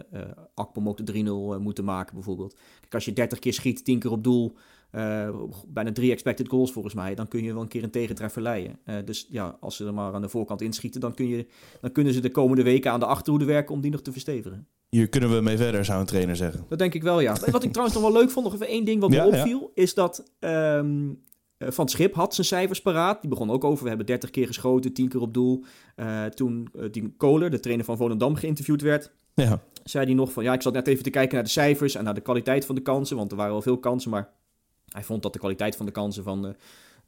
Akpom 0.54 0.88
ook 0.88 1.06
de 1.06 1.24
3-0 1.58 1.60
moeten 1.60 1.84
maken 1.84 2.14
bijvoorbeeld. 2.14 2.56
Kijk, 2.80 2.94
als 2.94 3.04
je 3.04 3.12
30 3.12 3.38
keer 3.38 3.52
schiet, 3.52 3.84
10 3.84 3.98
keer 3.98 4.10
op 4.10 4.24
doel, 4.24 4.56
bijna 5.68 5.92
drie 5.92 6.10
expected 6.12 6.48
goals 6.48 6.72
volgens 6.72 6.94
mij, 6.94 7.14
dan 7.14 7.28
kun 7.28 7.42
je 7.42 7.52
wel 7.52 7.62
een 7.62 7.68
keer 7.68 7.82
een 7.82 7.90
tegentreffer 7.90 8.42
leiden. 8.42 8.78
dus 9.04 9.26
ja, 9.30 9.56
als 9.60 9.76
ze 9.76 9.86
er 9.86 9.94
maar 9.94 10.14
aan 10.14 10.22
de 10.22 10.28
voorkant 10.28 10.60
inschieten, 10.60 11.00
dan, 11.00 11.14
kun 11.14 11.28
je, 11.28 11.46
dan 11.80 11.92
kunnen 11.92 12.12
ze 12.12 12.20
de 12.20 12.30
komende 12.30 12.62
weken 12.62 12.92
aan 12.92 13.00
de 13.00 13.06
achterhoede 13.06 13.44
werken 13.44 13.74
om 13.74 13.80
die 13.80 13.90
nog 13.90 14.02
te 14.02 14.12
verstevigen. 14.12 14.68
Hier 14.94 15.08
kunnen 15.08 15.34
we 15.34 15.40
mee 15.40 15.56
verder, 15.56 15.84
zou 15.84 16.00
een 16.00 16.06
trainer 16.06 16.36
zeggen. 16.36 16.64
Dat 16.68 16.78
denk 16.78 16.94
ik 16.94 17.02
wel, 17.02 17.20
ja. 17.20 17.36
Wat 17.50 17.64
ik 17.64 17.70
trouwens 17.70 17.98
nog 17.98 18.12
wel 18.12 18.20
leuk 18.20 18.30
vond, 18.30 18.44
nog 18.44 18.54
even 18.54 18.66
één 18.66 18.84
ding 18.84 19.00
wat 19.00 19.10
me 19.10 19.24
opviel, 19.24 19.70
is 19.74 19.94
dat 19.94 20.32
um, 20.40 21.20
Van 21.58 21.88
Schip 21.88 22.14
had 22.14 22.34
zijn 22.34 22.46
cijfers 22.46 22.82
paraat. 22.82 23.20
Die 23.20 23.30
begon 23.30 23.50
ook 23.50 23.64
over, 23.64 23.82
we 23.82 23.88
hebben 23.88 24.06
30 24.06 24.30
keer 24.30 24.46
geschoten, 24.46 24.92
10 24.92 25.08
keer 25.08 25.20
op 25.20 25.34
doel. 25.34 25.64
Uh, 25.96 26.24
toen 26.24 26.68
uh, 26.76 26.84
die 26.90 27.14
Kohler, 27.16 27.50
de 27.50 27.60
trainer 27.60 27.84
van 27.84 27.96
Volendam, 27.96 28.34
geïnterviewd 28.34 28.82
werd, 28.82 29.10
ja. 29.34 29.60
zei 29.84 30.04
hij 30.04 30.14
nog 30.14 30.32
van, 30.32 30.44
ja, 30.44 30.52
ik 30.52 30.62
zat 30.62 30.72
net 30.72 30.86
even 30.86 31.02
te 31.02 31.10
kijken 31.10 31.34
naar 31.34 31.44
de 31.44 31.50
cijfers 31.50 31.94
en 31.94 32.04
naar 32.04 32.14
de 32.14 32.20
kwaliteit 32.20 32.64
van 32.64 32.74
de 32.74 32.82
kansen, 32.82 33.16
want 33.16 33.30
er 33.30 33.36
waren 33.36 33.52
wel 33.52 33.62
veel 33.62 33.78
kansen, 33.78 34.10
maar 34.10 34.30
hij 34.88 35.02
vond 35.02 35.22
dat 35.22 35.32
de 35.32 35.38
kwaliteit 35.38 35.76
van 35.76 35.86
de 35.86 35.92
kansen 35.92 36.22
van 36.22 36.42
de, 36.42 36.54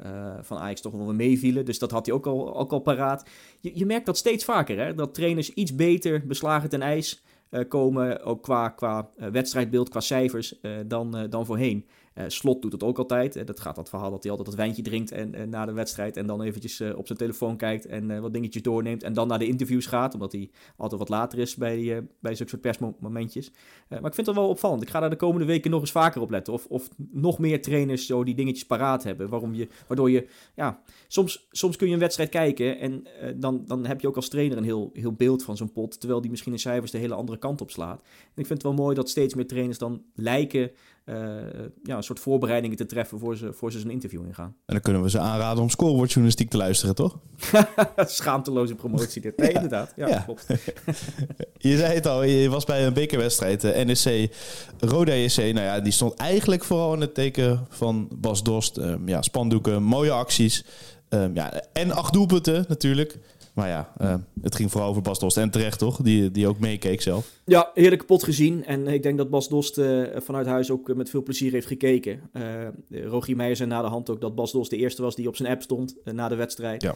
uh, 0.05 0.35
van 0.40 0.59
Ajax 0.59 0.81
toch 0.81 0.93
wel 0.93 1.14
meevielen. 1.14 1.64
Dus 1.64 1.78
dat 1.78 1.90
had 1.90 2.07
hij 2.07 2.14
ook 2.14 2.26
al, 2.26 2.57
ook 2.57 2.73
al 2.73 2.81
paraat. 2.81 3.28
Je, 3.61 3.71
je 3.75 3.87
merkt 3.87 4.07
dat 4.07 4.16
steeds 4.16 4.45
vaker, 4.45 4.78
hè? 4.78 4.95
dat 4.95 5.14
trainers 5.14 5.50
iets 5.50 5.75
beter 5.75 6.26
beslagen 6.26 6.69
ten 6.69 6.83
ijs 6.83 7.25
komen, 7.69 8.23
ook 8.23 8.43
qua, 8.43 8.69
qua 8.69 9.11
uh, 9.17 9.29
wedstrijdbeeld, 9.29 9.88
qua 9.88 10.00
cijfers, 10.00 10.55
uh, 10.62 10.76
dan, 10.87 11.26
dan 11.31 11.47
voorheen. 11.47 11.87
Uh, 12.18 12.25
Slot 12.28 12.62
doet 12.62 12.73
het 12.73 12.82
ook 12.82 12.99
altijd. 12.99 13.37
Uh, 13.37 13.44
dat 13.44 13.61
gaat 13.61 13.76
dat 13.76 13.88
verhaal 13.88 14.11
dat 14.11 14.23
hij 14.23 14.30
altijd 14.30 14.49
dat 14.49 14.58
wijntje 14.58 14.82
drinkt 14.82 15.12
en, 15.12 15.49
na 15.49 15.66
de 15.66 15.73
wedstrijd 15.73 16.16
en 16.16 16.26
dan 16.26 16.42
eventjes 16.42 16.80
uh, 16.80 16.99
op 16.99 17.06
zijn 17.06 17.18
telefoon 17.18 17.56
kijkt 17.56 17.87
en 17.87 18.20
wat 18.20 18.32
dingetjes 18.32 18.62
doorneemt 18.62 19.02
en 19.02 19.12
dan 19.12 19.28
naar 19.28 19.38
de 19.38 19.46
interviews 19.46 19.87
gaat, 19.87 20.14
omdat 20.14 20.32
hij 20.32 20.50
altijd 20.76 21.00
wat 21.00 21.08
later 21.08 21.38
is 21.38 21.54
bij, 21.54 22.06
bij 22.20 22.35
zulke 22.35 22.50
soort 22.50 22.62
persmomentjes. 22.62 23.52
maar 23.88 24.04
ik 24.04 24.14
vind 24.14 24.26
het 24.26 24.37
wel 24.37 24.49
opvallend. 24.49 24.82
Ik 24.82 24.88
ga 24.88 25.00
daar 25.00 25.11
de 25.11 25.16
komende 25.16 25.46
weken 25.46 25.70
nog 25.70 25.80
eens 25.80 25.90
vaker 25.90 26.20
op 26.20 26.30
letten. 26.30 26.52
Of, 26.52 26.66
of 26.66 26.88
nog 27.11 27.38
meer 27.38 27.62
trainers 27.62 28.06
zo 28.06 28.25
die 28.25 28.35
dingetjes 28.35 28.66
paraat 28.66 29.02
hebben, 29.02 29.28
waarom 29.28 29.54
je, 29.54 29.68
waardoor 29.87 30.11
je, 30.11 30.28
ja, 30.54 30.80
soms, 31.08 31.46
soms 31.50 31.76
kun 31.76 31.87
je 31.87 31.92
een 31.92 31.99
wedstrijd 31.99 32.28
kijken 32.28 32.78
en 32.78 33.06
dan, 33.37 33.64
dan 33.66 33.87
heb 33.87 34.00
je 34.00 34.08
ook 34.08 34.16
als 34.16 34.28
trainer 34.28 34.58
een 34.58 34.64
heel, 34.64 34.90
heel 34.92 35.12
beeld 35.12 35.42
van 35.42 35.56
zo'n 35.56 35.73
pot, 35.73 36.00
terwijl 36.00 36.20
die 36.20 36.30
misschien 36.30 36.52
in 36.52 36.58
cijfers 36.58 36.90
de 36.90 36.99
hele 36.99 37.14
andere 37.14 37.38
kant 37.38 37.61
op 37.61 37.70
slaat. 37.70 38.00
En 38.00 38.42
ik 38.42 38.46
vind 38.46 38.62
het 38.62 38.62
wel 38.62 38.85
mooi 38.85 38.94
dat 38.94 39.08
steeds 39.08 39.35
meer 39.35 39.46
trainers 39.46 39.78
dan 39.78 40.02
lijken 40.14 40.70
ja, 41.82 42.02
soort 42.07 42.21
voorbereidingen 42.21 42.77
te 42.77 42.87
treffen 42.87 43.19
voor 43.19 43.37
ze, 43.37 43.53
voor 43.53 43.73
ze 43.73 43.79
zijn 43.79 43.93
interview 43.93 44.25
ingaan. 44.27 44.47
En 44.47 44.75
dan 44.75 44.81
kunnen 44.81 45.03
we 45.03 45.11
ze 45.11 45.19
aanraden 45.19 45.63
om 45.63 45.71
scoreboardjournalistiek 45.71 46.51
te 46.51 46.57
luisteren, 46.57 46.95
toch? 46.95 47.19
Schaamteloze 47.97 48.75
promotie 48.75 49.23
dit. 49.23 49.37
Nee, 49.37 49.53
inderdaad. 49.61 49.93
Ja, 49.97 50.09
ja. 50.09 50.19
klopt. 50.19 50.47
je 51.69 51.77
zei 51.77 51.95
het 51.95 52.07
al, 52.07 52.23
je 52.23 52.51
was 52.51 52.65
bij 52.65 52.87
een 52.87 52.93
bekerwedstrijd, 52.93 53.61
de 53.61 53.85
NEC 53.87 54.33
Roda 54.79 55.13
JC. 55.13 55.37
Nou 55.37 55.61
ja, 55.61 55.81
die 55.81 55.93
stond 55.93 56.15
eigenlijk 56.15 56.65
vooral 56.65 56.95
in 56.95 57.01
het 57.01 57.15
teken 57.15 57.67
van 57.69 58.09
Bas 58.15 58.43
Dost. 58.43 58.77
Um, 58.77 59.09
ja, 59.09 59.23
spandoeken, 59.23 59.83
mooie 59.83 60.11
acties. 60.11 60.65
Um, 61.09 61.35
ja, 61.35 61.63
en 61.73 61.91
acht 61.91 62.13
doelpunten 62.13 62.65
natuurlijk. 62.69 63.19
Maar 63.57 63.69
ja, 63.69 63.93
uh, 64.01 64.15
het 64.43 64.55
ging 64.55 64.71
vooral 64.71 64.89
over 64.89 65.03
Bas 65.03 65.19
Dost. 65.19 65.37
En 65.37 65.51
terecht 65.51 65.79
toch? 65.79 66.03
Die, 66.03 66.31
die 66.31 66.47
ook 66.47 66.59
meekeek 66.59 67.03
zelf. 67.03 67.33
Ja, 67.45 67.71
heerlijk 67.75 68.01
kapot 68.01 68.25
gezien. 68.25 68.65
En 68.65 68.87
ik 68.87 69.03
denk 69.03 69.19
dat 69.19 69.31
Bas 69.31 69.49
Dost 69.49 69.79
uh, 69.79 70.07
vanuit 70.17 70.47
huis 70.47 70.71
ook 70.71 70.95
met 70.95 71.11
veel 71.11 71.23
plezier 71.23 71.53
heeft 71.53 71.67
gekeken. 71.67 72.21
Uh, 72.33 73.05
Rogier 73.05 73.37
Meijer 73.37 73.57
zei 73.57 73.69
na 73.69 73.83
de 73.83 73.89
hand 73.89 74.11
ook 74.11 74.21
dat 74.21 74.35
Bas 74.35 74.53
Dost 74.53 74.71
de 74.71 74.77
eerste 74.77 75.03
was 75.03 75.17
die 75.17 75.29
op 75.29 75.37
zijn 75.37 75.49
app 75.49 75.63
stond 75.63 75.97
na 76.05 76.29
de 76.29 76.35
wedstrijd. 76.35 76.83
Ja. 76.83 76.95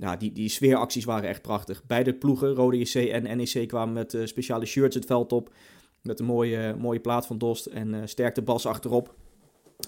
ja, 0.00 0.16
die, 0.16 0.32
die 0.32 0.48
sfeeracties 0.48 1.04
waren 1.04 1.28
echt 1.28 1.42
prachtig. 1.42 1.82
Beide 1.86 2.14
ploegen, 2.14 2.54
Rode 2.54 2.78
JC 2.78 2.94
en 2.94 3.36
NEC, 3.36 3.68
kwamen 3.68 3.94
met 3.94 4.18
speciale 4.24 4.64
shirts 4.64 4.94
het 4.94 5.06
veld 5.06 5.32
op. 5.32 5.50
Met 6.02 6.20
een 6.20 6.26
mooie, 6.26 6.76
mooie 6.78 7.00
plaat 7.00 7.26
van 7.26 7.38
Dost 7.38 7.66
en 7.66 8.08
sterkte 8.08 8.42
Bas 8.42 8.66
achterop. 8.66 9.14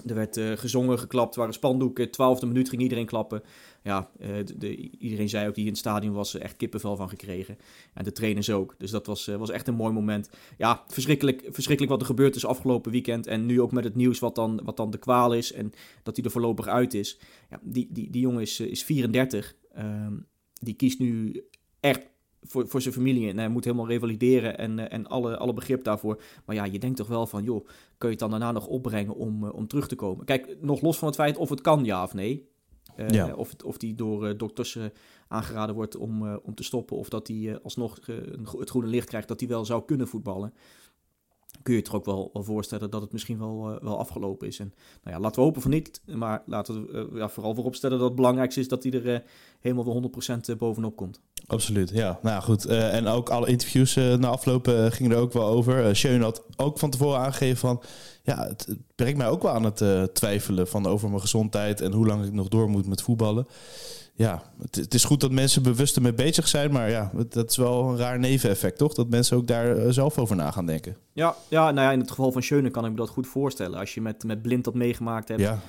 Er 0.07 0.15
werd 0.15 0.37
uh, 0.37 0.51
gezongen, 0.51 0.99
geklapt, 0.99 1.35
waren 1.35 1.53
spandoeken. 1.53 2.11
Twaalfde 2.11 2.45
minuut 2.45 2.69
ging 2.69 2.81
iedereen 2.81 3.05
klappen. 3.05 3.43
Ja, 3.83 4.09
uh, 4.19 4.27
de, 4.57 4.75
iedereen 4.75 5.29
zei 5.29 5.47
ook 5.47 5.55
die 5.55 5.63
in 5.63 5.69
het 5.69 5.79
stadion 5.79 6.13
was 6.13 6.35
echt 6.35 6.55
kippenvel 6.55 6.95
van 6.95 7.09
gekregen. 7.09 7.57
En 7.93 8.03
de 8.03 8.11
trainers 8.11 8.49
ook. 8.49 8.75
Dus 8.77 8.91
dat 8.91 9.05
was, 9.05 9.25
was 9.25 9.49
echt 9.49 9.67
een 9.67 9.75
mooi 9.75 9.93
moment. 9.93 10.29
Ja, 10.57 10.83
verschrikkelijk, 10.87 11.41
verschrikkelijk 11.49 11.91
wat 11.91 12.01
er 12.01 12.07
gebeurd 12.07 12.35
is 12.35 12.45
afgelopen 12.45 12.91
weekend. 12.91 13.27
En 13.27 13.45
nu 13.45 13.61
ook 13.61 13.71
met 13.71 13.83
het 13.83 13.95
nieuws 13.95 14.19
wat 14.19 14.35
dan, 14.35 14.61
wat 14.63 14.77
dan 14.77 14.91
de 14.91 14.97
kwaal 14.97 15.33
is. 15.33 15.51
En 15.51 15.71
dat 16.03 16.15
hij 16.15 16.25
er 16.25 16.31
voorlopig 16.31 16.67
uit 16.67 16.93
is. 16.93 17.19
Ja, 17.49 17.59
die, 17.63 17.87
die, 17.91 18.09
die 18.09 18.21
jongen 18.21 18.41
is, 18.41 18.59
is 18.59 18.83
34. 18.83 19.55
Ehm, 19.73 20.13
die 20.53 20.73
kiest 20.73 20.99
nu 20.99 21.43
echt 21.79 22.07
voor, 22.41 22.67
voor 22.67 22.81
zijn 22.81 22.93
familie. 22.93 23.29
En 23.29 23.37
hij 23.37 23.49
moet 23.49 23.63
helemaal 23.63 23.87
revalideren 23.87 24.57
en, 24.57 24.79
eh, 24.79 24.97
en 24.97 25.07
alle, 25.07 25.37
alle 25.37 25.53
begrip 25.53 25.83
daarvoor. 25.83 26.21
Maar 26.45 26.55
ja, 26.55 26.65
je 26.65 26.79
denkt 26.79 26.97
toch 26.97 27.07
wel 27.07 27.27
van, 27.27 27.43
joh, 27.43 27.65
kun 27.97 28.07
je 28.07 28.07
het 28.07 28.19
dan 28.19 28.29
daarna 28.29 28.51
nog 28.51 28.67
opbrengen 28.67 29.15
om, 29.15 29.45
eh, 29.45 29.53
om 29.53 29.67
terug 29.67 29.87
te 29.87 29.95
komen? 29.95 30.25
Kijk, 30.25 30.57
nog 30.61 30.81
los 30.81 30.97
van 30.97 31.07
het 31.07 31.17
feit 31.17 31.37
of 31.37 31.49
het 31.49 31.61
kan, 31.61 31.85
ja 31.85 32.03
of 32.03 32.13
nee. 32.13 32.55
Uh, 32.97 33.09
ja. 33.09 33.33
Of, 33.33 33.55
of 33.65 33.77
die 33.77 33.95
door 33.95 34.29
uh, 34.29 34.37
dokters 34.37 34.77
aangeraden 35.27 35.75
wordt 35.75 35.95
om, 35.95 36.35
om 36.35 36.55
te 36.55 36.63
stoppen. 36.63 36.97
Of 36.97 37.09
dat 37.09 37.27
hij 37.27 37.59
alsnog 37.63 37.99
het 38.59 38.69
groene 38.69 38.87
licht 38.87 39.07
krijgt 39.07 39.27
dat 39.27 39.39
hij 39.39 39.49
wel 39.49 39.65
zou 39.65 39.85
kunnen 39.85 40.07
voetballen 40.07 40.53
kun 41.67 41.73
je 41.73 41.81
je 41.81 41.85
toch 41.85 41.95
ook 41.95 42.05
wel, 42.05 42.29
wel 42.33 42.43
voorstellen 42.43 42.89
dat 42.89 43.01
het 43.01 43.11
misschien 43.11 43.39
wel, 43.39 43.71
uh, 43.71 43.81
wel 43.81 43.99
afgelopen 43.99 44.47
is. 44.47 44.59
En 44.59 44.73
nou 45.03 45.15
ja, 45.15 45.21
laten 45.21 45.39
we 45.39 45.45
hopen 45.45 45.61
van 45.61 45.71
niet, 45.71 46.01
maar 46.05 46.43
laten 46.45 46.85
we 46.85 47.07
uh, 47.11 47.19
ja, 47.19 47.29
vooral 47.29 47.55
vooropstellen 47.55 47.97
dat 47.97 48.07
het 48.07 48.15
belangrijkste 48.15 48.59
is 48.59 48.67
dat 48.67 48.83
hij 48.83 48.91
er 48.91 49.05
uh, 49.05 49.19
helemaal 49.59 49.83
voor 49.83 50.53
100% 50.53 50.57
bovenop 50.57 50.95
komt. 50.95 51.21
Absoluut, 51.47 51.89
ja. 51.89 52.19
Nou 52.21 52.41
goed, 52.41 52.65
en 52.65 53.07
ook 53.07 53.29
alle 53.29 53.47
interviews 53.47 53.95
na 53.95 54.27
aflopen 54.27 54.91
gingen 54.91 55.11
er 55.11 55.17
ook 55.17 55.33
wel 55.33 55.47
over. 55.47 55.95
Schöne 55.95 56.23
had 56.23 56.43
ook 56.55 56.79
van 56.79 56.89
tevoren 56.89 57.19
aangegeven 57.19 57.57
van, 57.57 57.81
ja, 58.23 58.47
het, 58.47 58.65
het 58.65 58.79
brengt 58.95 59.17
mij 59.17 59.29
ook 59.29 59.41
wel 59.41 59.51
aan 59.51 59.63
het 59.63 60.15
twijfelen 60.15 60.67
van 60.67 60.85
over 60.85 61.09
mijn 61.09 61.21
gezondheid 61.21 61.81
en 61.81 61.91
hoe 61.91 62.07
lang 62.07 62.25
ik 62.25 62.33
nog 62.33 62.47
door 62.47 62.69
moet 62.69 62.87
met 62.87 63.01
voetballen 63.01 63.47
ja, 64.17 64.43
het, 64.61 64.75
het, 64.75 64.93
is 64.93 65.03
goed 65.03 65.21
dat 65.21 65.31
mensen 65.31 65.63
bewust 65.63 65.95
ermee 65.95 66.13
bezig 66.13 66.47
zijn, 66.47 66.71
maar 66.71 66.89
ja, 66.89 67.11
dat 67.29 67.49
is 67.49 67.57
wel 67.57 67.89
een 67.89 67.97
raar 67.97 68.19
neveneffect, 68.19 68.77
toch? 68.77 68.93
Dat 68.93 69.09
mensen 69.09 69.37
ook 69.37 69.47
daar 69.47 69.77
eh, 69.77 69.89
zelf 69.89 70.17
over 70.17 70.35
na 70.35 70.51
gaan 70.51 70.65
denken. 70.65 70.97
Ja, 71.13 71.35
ja, 71.49 71.71
nou 71.71 71.87
ja, 71.87 71.91
in 71.91 71.99
het 71.99 72.09
geval 72.09 72.31
van 72.31 72.43
Schöne 72.43 72.69
kan 72.69 72.85
ik 72.85 72.91
me 72.91 72.97
dat 72.97 73.09
goed 73.09 73.27
voorstellen. 73.27 73.79
Als 73.79 73.93
je 73.93 74.01
met, 74.01 74.23
met 74.23 74.41
Blind 74.41 74.63
dat 74.63 74.73
meegemaakt 74.73 75.27
hebt. 75.27 75.41
Ja. 75.41 75.59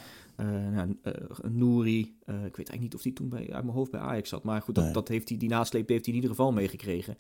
Uh, 0.41 0.47
nou, 0.47 0.97
uh, 1.05 1.13
Nouri, 1.51 2.01
ik 2.01 2.27
weet 2.27 2.69
eigenlijk 2.69 2.81
niet 2.81 2.95
of 2.95 3.03
die 3.03 3.13
toen 3.13 3.29
bij, 3.29 3.39
uit 3.39 3.65
mijn 3.65 3.77
hoofd 3.77 3.91
bij 3.91 4.01
Ajax 4.01 4.29
zat. 4.29 4.43
Maar 4.43 4.63
goed, 4.63 4.75
dat, 4.75 4.95
dat 4.95 5.09
heeft 5.09 5.29
hij, 5.29 5.39
die 5.39 5.49
nasleep 5.49 5.89
heeft 5.89 6.05
hij 6.05 6.15
in 6.15 6.21
ieder 6.21 6.37
geval 6.37 6.53
meegekregen. 6.53 7.17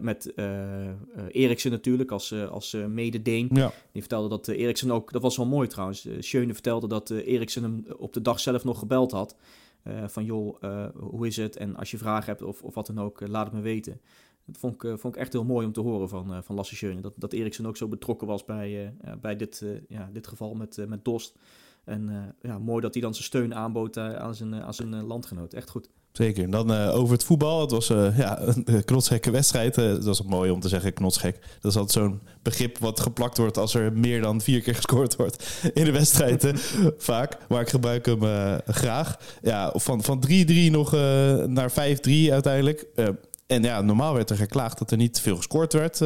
met 0.00 0.32
Eriksen 1.28 1.70
natuurlijk 1.70 2.10
als, 2.10 2.32
als 2.32 2.76
mede-Deen. 2.88 3.48
Ja. 3.52 3.72
Die 3.92 4.00
vertelde 4.00 4.28
dat 4.28 4.48
Eriksen 4.48 4.90
ook, 4.90 5.12
dat 5.12 5.22
was 5.22 5.36
wel 5.36 5.46
mooi 5.46 5.68
trouwens. 5.68 6.08
Schöne 6.18 6.52
vertelde 6.52 6.88
dat 6.88 7.10
Eriksen 7.10 7.62
hem 7.62 7.84
op 7.96 8.12
de 8.12 8.22
dag 8.22 8.40
zelf 8.40 8.64
nog 8.64 8.78
gebeld 8.78 9.10
had. 9.10 9.36
Uh, 9.84 10.08
van 10.08 10.24
joh, 10.24 10.62
uh, 10.62 10.86
hoe 10.94 11.26
is 11.26 11.36
het? 11.36 11.56
En 11.56 11.76
als 11.76 11.90
je 11.90 11.98
vragen 11.98 12.26
hebt 12.26 12.42
of, 12.42 12.62
of 12.62 12.74
wat 12.74 12.86
dan 12.86 13.00
ook, 13.00 13.20
uh, 13.20 13.28
laat 13.28 13.44
het 13.44 13.54
me 13.54 13.60
weten. 13.60 14.00
Dat 14.44 14.58
vond 14.58 14.74
ik, 14.74 14.98
vond 14.98 15.14
ik 15.14 15.20
echt 15.20 15.32
heel 15.32 15.44
mooi 15.44 15.66
om 15.66 15.72
te 15.72 15.80
horen 15.80 16.08
van, 16.08 16.44
van 16.44 16.54
Lasse 16.54 16.76
Schöne. 16.76 17.00
Dat, 17.00 17.12
dat 17.16 17.32
Eriksen 17.32 17.66
ook 17.66 17.76
zo 17.76 17.88
betrokken 17.88 18.26
was 18.26 18.44
bij, 18.44 18.94
bij 19.20 19.36
dit, 19.36 19.64
ja, 19.88 20.10
dit 20.12 20.26
geval 20.26 20.54
met, 20.54 20.84
met 20.88 21.04
Dost. 21.04 21.38
En 21.84 22.34
ja, 22.40 22.58
mooi 22.58 22.80
dat 22.80 22.92
hij 22.92 23.02
dan 23.02 23.14
zijn 23.14 23.24
steun 23.24 23.54
aanbood 23.54 23.96
aan 23.96 24.34
zijn, 24.34 24.54
aan 24.54 24.74
zijn 24.74 25.04
landgenoot. 25.04 25.52
Echt 25.52 25.70
goed. 25.70 25.90
Zeker. 26.16 26.44
En 26.44 26.50
dan 26.50 26.72
uh, 26.72 26.96
over 26.96 27.12
het 27.12 27.24
voetbal. 27.24 27.60
Het 27.60 27.70
was 27.70 27.90
uh, 27.90 28.18
ja, 28.18 28.40
een 28.64 28.84
knotsgekke 28.84 29.30
wedstrijd. 29.30 29.78
Uh, 29.78 29.90
dat 29.90 30.04
was 30.04 30.22
mooi 30.22 30.50
om 30.50 30.60
te 30.60 30.68
zeggen, 30.68 30.92
knotsgek. 30.92 31.38
Dat 31.60 31.70
is 31.70 31.78
altijd 31.78 32.04
zo'n 32.04 32.20
begrip 32.42 32.78
wat 32.78 33.00
geplakt 33.00 33.38
wordt 33.38 33.58
als 33.58 33.74
er 33.74 33.92
meer 33.92 34.20
dan 34.20 34.40
vier 34.40 34.60
keer 34.60 34.74
gescoord 34.84 35.16
wordt 35.16 35.62
in 35.72 35.84
de 35.84 35.92
wedstrijd. 35.92 36.52
vaak. 36.98 37.38
Maar 37.48 37.60
ik 37.60 37.68
gebruik 37.68 38.06
hem 38.06 38.20
graag. 38.66 39.18
Ja, 39.42 39.72
van, 39.74 40.02
van 40.02 40.24
3-3 40.28 40.30
nog 40.70 40.92
naar 41.46 41.70
5-3 41.70 41.74
uiteindelijk. 42.30 42.86
en 43.46 43.62
ja, 43.62 43.80
normaal 43.80 44.14
werd 44.14 44.30
er 44.30 44.36
geklaagd 44.36 44.78
dat 44.78 44.90
er 44.90 44.96
niet 44.96 45.20
veel 45.20 45.36
gescoord 45.36 45.72
werd 45.72 46.00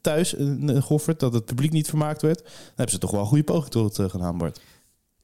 thuis 0.00 0.34
in 0.34 0.82
Goffert. 0.82 1.20
Dat 1.20 1.32
het 1.32 1.44
publiek 1.44 1.72
niet 1.72 1.88
vermaakt 1.88 2.22
werd. 2.22 2.38
Dan 2.38 2.52
hebben 2.66 2.94
ze 2.94 2.98
toch 2.98 3.10
wel 3.10 3.20
een 3.20 3.26
goede 3.26 3.44
poging 3.44 3.70
tot 3.70 4.00
gedaan, 4.10 4.38
Bart. 4.38 4.60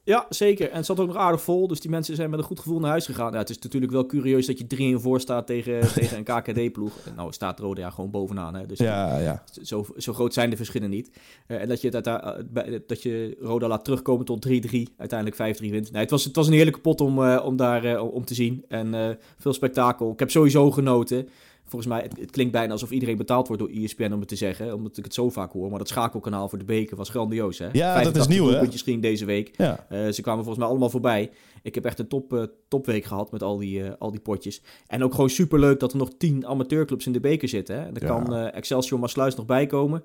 Ja, 0.05 0.25
zeker. 0.29 0.69
En 0.69 0.75
het 0.75 0.85
zat 0.85 0.99
ook 0.99 1.07
nog 1.07 1.15
aardig 1.15 1.41
vol. 1.41 1.67
Dus 1.67 1.79
die 1.79 1.89
mensen 1.89 2.15
zijn 2.15 2.29
met 2.29 2.39
een 2.39 2.45
goed 2.45 2.59
gevoel 2.59 2.79
naar 2.79 2.89
huis 2.89 3.05
gegaan. 3.05 3.31
Ja, 3.31 3.37
het 3.37 3.49
is 3.49 3.59
natuurlijk 3.59 3.91
wel 3.91 4.05
curieus 4.05 4.45
dat 4.45 4.57
je 4.57 4.67
3 4.67 4.97
voor 4.97 5.19
staat 5.19 5.47
tegen, 5.47 5.79
tegen 5.93 6.17
een 6.17 6.23
KKD-ploeg. 6.23 6.93
Nou 7.15 7.31
staat 7.31 7.59
Roda 7.59 7.81
ja 7.81 7.89
gewoon 7.89 8.11
bovenaan. 8.11 8.55
Hè? 8.55 8.65
Dus 8.65 8.77
ja, 8.77 9.19
ja. 9.19 9.43
Zo, 9.61 9.85
zo 9.97 10.13
groot 10.13 10.33
zijn 10.33 10.49
de 10.49 10.55
verschillen 10.55 10.89
niet. 10.89 11.11
Uh, 11.47 11.61
en 11.61 11.67
dat 11.67 11.81
je, 11.81 11.89
het 11.89 12.07
uh, 12.07 12.79
dat 12.87 13.01
je 13.01 13.37
Roda 13.39 13.67
laat 13.67 13.83
terugkomen 13.83 14.25
tot 14.25 14.47
3-3. 14.47 14.49
Uiteindelijk 14.97 15.57
5-3 15.57 15.69
wint. 15.69 15.91
Nee, 15.91 16.01
het, 16.01 16.11
was, 16.11 16.23
het 16.23 16.35
was 16.35 16.47
een 16.47 16.53
heerlijke 16.53 16.79
pot 16.79 17.01
om, 17.01 17.19
uh, 17.19 17.41
om 17.45 17.55
daar 17.55 18.01
om 18.01 18.25
te 18.25 18.33
zien. 18.33 18.65
En 18.67 19.17
veel 19.37 19.53
spektakel. 19.53 20.11
Ik 20.11 20.19
heb 20.19 20.31
sowieso 20.31 20.71
genoten. 20.71 21.29
Volgens 21.73 21.93
mij, 21.93 22.01
het, 22.01 22.19
het, 22.19 22.31
klinkt 22.31 22.51
bijna 22.51 22.71
alsof 22.71 22.91
iedereen 22.91 23.17
betaald 23.17 23.47
wordt 23.47 23.61
door 23.61 23.71
ESPN 23.71 24.11
om 24.11 24.19
het 24.19 24.27
te 24.27 24.35
zeggen. 24.35 24.73
Omdat 24.73 24.97
ik 24.97 25.03
het 25.03 25.13
zo 25.13 25.29
vaak 25.29 25.51
hoor. 25.51 25.69
Maar 25.69 25.79
dat 25.79 25.87
schakelkanaal 25.87 26.49
voor 26.49 26.57
de 26.57 26.65
beker 26.65 26.97
was 26.97 27.09
grandioos. 27.09 27.59
Hè? 27.59 27.69
Ja, 27.71 28.03
dat 28.03 28.15
is 28.15 28.27
nieuw 28.27 28.47
hè? 28.47 28.67
ging 28.71 29.01
deze 29.01 29.25
week. 29.25 29.51
Ja. 29.57 29.85
Uh, 29.91 30.09
ze 30.09 30.21
kwamen 30.21 30.43
volgens 30.43 30.57
mij 30.57 30.67
allemaal 30.67 30.89
voorbij. 30.89 31.31
Ik 31.61 31.75
heb 31.75 31.85
echt 31.85 31.99
een 31.99 32.07
top, 32.07 32.33
uh, 32.33 32.43
topweek 32.67 33.05
gehad 33.05 33.31
met 33.31 33.43
al 33.43 33.57
die, 33.57 33.79
uh, 33.79 33.89
al 33.99 34.11
die 34.11 34.19
potjes. 34.19 34.61
En 34.87 35.03
ook 35.03 35.13
gewoon 35.13 35.29
superleuk 35.29 35.79
dat 35.79 35.91
er 35.91 35.97
nog 35.97 36.09
tien 36.17 36.47
amateurclubs 36.47 37.05
in 37.05 37.11
de 37.11 37.19
beker 37.19 37.47
zitten. 37.47 37.75
Hè? 37.75 37.81
Er 37.81 38.01
ja. 38.01 38.07
kan 38.07 38.35
Excelsior 38.35 38.99
Maasluis 38.99 39.35
nog 39.35 39.45
bij 39.45 39.65
komen. 39.65 40.03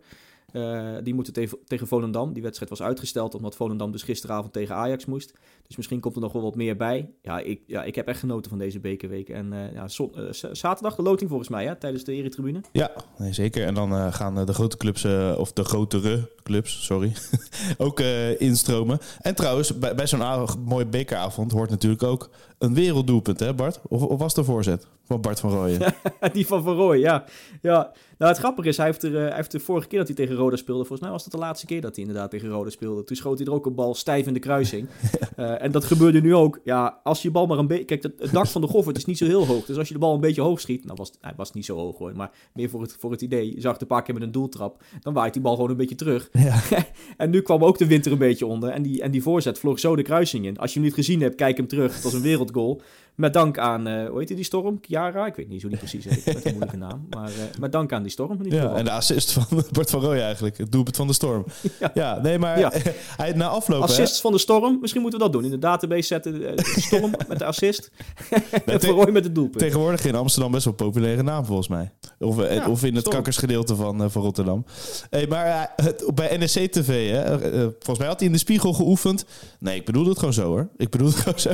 Uh, 0.52 0.97
die 1.02 1.14
moeten 1.14 1.33
tegen, 1.67 1.87
Volendam. 1.87 2.33
Die 2.33 2.43
wedstrijd 2.43 2.71
was 2.71 2.83
uitgesteld 2.83 3.35
omdat 3.35 3.57
Volendam 3.57 3.93
dus 3.93 4.02
gisteravond 4.02 4.52
tegen 4.52 4.75
Ajax 4.75 5.05
moest. 5.05 5.33
Dus 5.67 5.76
misschien 5.76 6.00
komt 6.00 6.14
er 6.14 6.21
nog 6.21 6.33
wel 6.33 6.43
wat 6.43 6.55
meer 6.55 6.76
bij. 6.76 7.11
Ja, 7.23 7.38
ik, 7.38 7.62
ja, 7.67 7.85
ik 7.85 7.95
heb 7.95 8.09
echt 8.09 8.19
genoten 8.19 8.50
van 8.50 8.59
deze 8.59 8.81
bekerweek. 8.81 9.28
En 9.28 9.52
uh, 9.52 9.73
ja, 9.73 9.88
uh, 9.99 10.28
zaterdag 10.52 10.95
de 10.95 11.02
loting 11.02 11.28
volgens 11.28 11.49
mij, 11.49 11.67
hè, 11.67 11.76
tijdens 11.76 12.05
de 12.05 12.12
Eretribune. 12.12 12.61
Ja, 12.73 12.90
nee, 13.19 13.33
zeker. 13.33 13.67
En 13.67 13.75
dan 13.75 14.12
gaan 14.12 14.47
de 14.47 14.55
grote 14.55 14.76
clubs, 14.76 15.05
of 15.37 15.52
de 15.52 15.64
grotere 15.64 16.31
clubs, 16.49 16.85
sorry, 16.85 17.12
ook 17.78 18.00
instromen. 18.38 18.99
En 19.21 19.35
trouwens, 19.35 19.78
bij, 19.78 19.95
bij 19.95 20.07
zo'n 20.07 20.49
mooie 20.64 20.87
bekeravond 20.87 21.52
hoort 21.52 21.71
natuurlijk 21.71 22.02
ook 22.02 22.31
een 22.59 22.75
werelddoelpunt, 22.75 23.40
hè 23.40 23.55
Bart? 23.55 23.81
Of, 23.88 24.02
of 24.02 24.19
was 24.19 24.35
de 24.35 24.45
voorzet 24.45 24.87
van 25.05 25.21
Bart 25.21 25.40
van 25.40 25.50
Rooyen? 25.50 25.95
Die 26.33 26.47
van 26.47 26.62
Van 26.62 26.76
Rooyen, 26.76 27.00
ja. 27.00 27.25
ja. 27.62 27.93
Nou, 28.19 28.31
het 28.31 28.40
grappige 28.40 28.69
is, 28.69 28.76
hij 28.76 28.87
heeft, 28.87 29.02
er, 29.02 29.12
hij 29.12 29.35
heeft 29.35 29.50
de 29.50 29.61
vorige 29.61 29.87
keer 29.87 29.99
dat 29.99 30.09
hij 30.09 30.17
tegen 30.17 30.35
Roda 30.35 30.57
speelde, 30.57 30.81
volgens 30.81 31.00
mij 31.00 31.11
was 31.11 31.23
dat 31.25 31.33
de 31.33 31.38
laatste 31.38 31.67
keer 31.67 31.81
dat 31.81 31.97
hij 31.97 32.05
inderdaad 32.05 32.31
tegen 32.31 32.49
Roda 32.49 32.71
speelde. 32.71 33.05
Toen 33.05 33.17
schoot 33.17 33.38
hij 33.38 33.47
er 33.47 33.52
ook 33.52 33.67
een 33.67 33.75
bal 33.75 33.95
stijf 33.95 34.26
in 34.26 34.33
de 34.33 34.38
kruising. 34.38 34.88
uh, 35.37 35.62
en 35.62 35.73
dat 35.73 35.85
gebeurde 35.85 36.21
nu 36.21 36.35
ook. 36.35 36.61
Ja, 36.64 37.00
als 37.02 37.23
je 37.23 37.31
bal 37.31 37.47
maar 37.47 37.59
een 37.59 37.67
beetje... 37.67 37.85
Kijk, 37.85 38.02
het, 38.02 38.33
dak 38.33 38.47
van 38.47 38.61
de 38.61 38.67
Goffert 38.67 38.97
is 38.97 39.05
niet 39.05 39.19
zo 39.19 39.25
heel 39.25 39.47
hoog. 39.47 39.64
Dus 39.64 39.76
als 39.76 39.88
je 39.88 39.95
de 39.95 40.00
bal 40.00 40.14
een 40.14 40.21
beetje 40.21 40.40
hoog 40.40 40.61
schiet... 40.61 40.85
Nou, 40.85 40.97
was, 40.97 41.12
hij 41.21 41.33
was 41.37 41.52
niet 41.52 41.64
zo 41.64 41.76
hoog 41.76 41.99
hoor, 41.99 42.17
maar 42.17 42.31
meer 42.52 42.69
voor 42.69 42.83
het, 42.83 42.97
voor 42.99 43.11
het 43.11 43.23
idee. 43.23 43.55
Je 43.55 43.61
zag 43.61 43.73
het 43.73 43.81
een 43.81 43.87
paar 43.87 44.02
keer 44.02 44.14
met 44.14 44.23
een 44.23 44.33
doeltrap. 44.33 44.83
Dan 45.00 45.14
waait 45.14 45.33
die 45.33 45.43
bal 45.43 45.55
gewoon 45.55 45.71
een 45.71 45.76
beetje 45.76 45.95
terug. 45.95 46.28
En 47.16 47.30
nu 47.30 47.40
kwam 47.40 47.64
ook 47.64 47.78
de 47.78 47.87
winter 47.87 48.12
een 48.12 48.18
beetje 48.18 48.47
onder. 48.47 48.71
En 48.71 48.83
die, 48.83 49.02
en 49.02 49.11
die 49.11 49.23
voorzet 49.23 49.59
vloog 49.59 49.78
zo 49.78 49.97
de 49.97 50.02
kruising 50.02 50.47
in. 50.47 50.59
Als 50.59 50.73
je 50.73 50.78
hem 50.78 50.88
niet 50.88 50.97
gezien 50.97 51.21
hebt, 51.21 51.35
kijk 51.35 51.57
hem 51.57 51.66
terug. 51.66 51.95
Het 51.95 52.02
was 52.02 52.12
een 52.12 52.23
wereldgoal. 52.23 52.83
Met 53.19 53.33
dank 53.33 53.59
aan, 53.59 53.89
uh, 53.89 54.09
hoe 54.09 54.19
heet 54.19 54.29
die 54.29 54.45
storm? 54.45 54.79
Chiara? 54.83 55.27
Ik 55.27 55.35
weet 55.35 55.49
niet 55.49 55.61
zo 55.61 55.69
niet 55.69 55.79
precies 55.79 56.05
heet. 56.05 56.27
Met 56.27 56.45
een 56.45 56.51
moeilijke 56.51 56.77
naam. 56.77 57.07
Maar 57.11 57.29
uh, 57.29 57.37
met 57.61 57.73
dank 57.73 57.93
aan 57.93 58.03
die 58.03 58.11
storm. 58.11 58.39
Ja, 58.43 58.75
en 58.75 58.85
de 58.85 58.91
assist 58.91 59.33
van 59.33 59.65
Bart 59.73 59.91
van 59.91 60.01
Rooij 60.01 60.23
eigenlijk. 60.23 60.59
Het 60.59 60.73
doelpunt 60.73 60.97
van 60.97 61.07
de 61.07 61.13
storm. 61.13 61.45
Ja, 61.81 61.91
ja 61.95 62.19
nee, 62.21 62.39
maar 62.39 62.59
ja. 62.59 62.73
hij 63.17 63.33
na 63.33 63.49
afloop... 63.49 63.83
Assist 63.83 64.21
van 64.21 64.33
de 64.33 64.39
storm. 64.39 64.79
Misschien 64.81 65.01
moeten 65.03 65.19
we 65.19 65.25
dat 65.25 65.35
doen. 65.35 65.45
In 65.45 65.51
de 65.51 65.59
database 65.59 66.03
zetten 66.03 66.41
de 66.41 66.75
storm 66.77 67.11
met 67.29 67.39
de 67.39 67.45
assist. 67.45 67.91
en 68.67 68.81
Van 68.81 68.91
Rooij 68.91 69.13
met 69.13 69.25
het 69.25 69.35
doelpunt. 69.35 69.59
Tegenwoordig 69.59 70.05
in 70.05 70.15
Amsterdam 70.15 70.53
best 70.53 70.65
wel 70.65 70.75
een 70.79 70.85
populaire 70.87 71.23
naam 71.23 71.45
volgens 71.45 71.69
mij. 71.69 71.93
Of, 72.19 72.37
of 72.67 72.85
in 72.85 72.93
het 72.93 73.01
storm. 73.01 73.17
kakkersgedeelte 73.17 73.77
van, 73.77 74.11
van 74.11 74.23
Rotterdam. 74.23 74.65
Hey, 75.11 75.27
maar 75.27 75.73
het, 75.77 76.11
bij 76.15 76.37
NSC 76.37 76.59
TV, 76.59 77.11
hè, 77.11 77.39
volgens 77.61 77.99
mij 77.99 78.07
had 78.07 78.19
hij 78.19 78.27
in 78.27 78.33
de 78.33 78.39
spiegel 78.39 78.73
geoefend. 78.73 79.25
Nee, 79.59 79.77
ik 79.77 79.85
bedoel 79.85 80.07
het 80.07 80.19
gewoon 80.19 80.35
zo 80.35 80.47
hoor. 80.47 80.69
Ik 80.77 80.91
bedoel 80.91 81.07
het 81.07 81.17
gewoon 81.17 81.39
zo. 81.39 81.53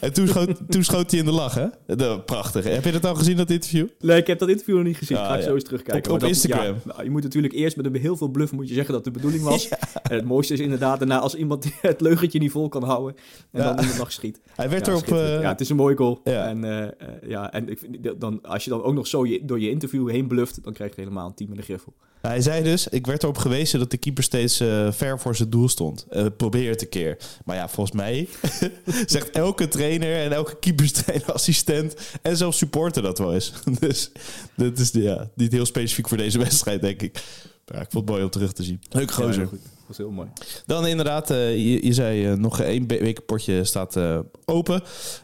En 0.00 0.12
toen 0.12 0.28
schoot, 0.28 0.60
toen 0.68 0.84
schoot 0.94 1.10
hij 1.10 1.20
in 1.20 1.26
de 1.26 1.32
lach, 1.32 1.54
hè? 1.54 1.96
De, 1.96 2.20
prachtig. 2.26 2.64
Heb 2.64 2.84
je 2.84 2.92
dat 2.92 3.04
al 3.04 3.14
gezien, 3.14 3.36
dat 3.36 3.50
interview? 3.50 3.86
Nee, 4.00 4.18
ik 4.18 4.26
heb 4.26 4.38
dat 4.38 4.48
interview 4.48 4.74
nog 4.76 4.84
niet 4.84 4.96
gezien. 4.96 5.16
Ah, 5.16 5.26
Ga 5.26 5.34
ik 5.34 5.40
ja. 5.40 5.46
zo 5.46 5.54
eens 5.54 5.64
terugkijken. 5.64 6.12
Op, 6.12 6.22
op 6.22 6.28
Instagram. 6.28 6.64
Ja, 6.64 6.74
nou, 6.84 7.04
je 7.04 7.10
moet 7.10 7.22
natuurlijk 7.22 7.54
eerst 7.54 7.76
met 7.76 7.86
een 7.86 7.96
heel 7.96 8.16
veel 8.16 8.28
bluff 8.28 8.52
moet 8.52 8.68
je 8.68 8.74
zeggen 8.74 8.94
dat 8.94 9.04
de 9.04 9.10
bedoeling 9.10 9.42
was. 9.42 9.68
Ja. 9.74 9.78
En 10.02 10.16
het 10.16 10.24
mooiste 10.24 10.52
is 10.52 10.60
inderdaad 10.60 10.98
daarna 10.98 11.18
als 11.18 11.34
iemand 11.34 11.66
het 11.80 12.00
leugentje 12.00 12.38
niet 12.38 12.50
vol 12.50 12.68
kan 12.68 12.82
houden 12.82 13.16
en 13.50 13.62
dan 13.62 13.78
in 13.78 13.88
de 13.88 13.94
nacht 13.98 14.12
schiet. 14.12 14.40
Hij 14.54 14.70
werd 14.70 14.86
erop... 14.86 15.06
Uh... 15.06 15.40
Ja, 15.40 15.48
het 15.48 15.60
is 15.60 15.68
een 15.68 15.76
mooi 15.76 15.96
goal. 15.96 16.20
En, 16.24 16.64
uh, 16.64 16.80
uh, 16.80 16.88
ja, 17.26 17.52
en 17.52 17.68
ik 17.68 17.78
vind, 17.78 18.20
dan, 18.20 18.42
als 18.42 18.64
je 18.64 18.70
dan 18.70 18.82
ook 18.82 18.94
nog 18.94 19.06
zo 19.06 19.26
je, 19.26 19.44
door 19.44 19.60
je 19.60 19.70
interview 19.70 20.10
heen 20.10 20.26
bluft, 20.26 20.64
dan 20.64 20.72
krijg 20.72 20.94
je 20.94 21.00
helemaal 21.00 21.26
een 21.26 21.34
team 21.34 21.50
in 21.50 21.56
de 21.56 21.62
griffel. 21.62 21.94
Hij 22.20 22.40
zei 22.40 22.62
dus, 22.62 22.88
ik 22.88 23.06
werd 23.06 23.22
erop 23.22 23.38
gewezen 23.38 23.78
dat 23.78 23.90
de 23.90 23.96
keeper 23.96 24.22
steeds 24.22 24.60
uh, 24.60 24.92
ver 24.92 25.18
voor 25.18 25.36
zijn 25.36 25.50
doel 25.50 25.68
stond. 25.68 26.06
Probeer 26.36 26.70
het 26.70 26.82
een 26.82 26.88
keer. 26.88 27.18
Maar 27.44 27.56
ja, 27.56 27.68
volgens 27.68 27.96
mij 27.96 28.28
zegt 29.06 29.30
elke 29.30 29.68
trainer 29.68 30.16
en 30.16 30.32
elke 30.32 30.58
keeperstrainer, 30.58 30.83
assistent 31.26 31.94
en 32.22 32.36
zelfs 32.36 32.58
supporter 32.58 33.02
dat 33.02 33.18
wel 33.18 33.34
eens. 33.34 33.52
dus 33.80 34.10
dat 34.54 34.78
is 34.78 34.90
ja, 34.90 35.30
niet 35.34 35.52
heel 35.52 35.66
specifiek 35.66 36.08
voor 36.08 36.16
deze 36.16 36.38
wedstrijd, 36.38 36.80
denk 36.80 37.02
ik. 37.02 37.22
Ja, 37.64 37.80
ik 37.80 37.90
vond 37.90 37.92
het 37.92 38.06
mooi 38.06 38.22
om 38.22 38.30
terug 38.30 38.52
te 38.52 38.62
zien. 38.62 38.80
Leuk 38.90 39.10
gozer. 39.10 39.48
Ja, 39.52 39.58
was 39.86 39.96
heel 39.96 40.10
mooi. 40.10 40.28
Dan 40.66 40.86
inderdaad, 40.86 41.30
uh, 41.30 41.56
je, 41.56 41.86
je, 41.86 41.92
zei 41.92 42.30
uh, 42.30 42.36
nog 42.36 42.60
één 42.60 42.86
wekenpotje 42.86 43.64
staat 43.64 43.96
uh, 43.96 44.18
open. 44.44 44.82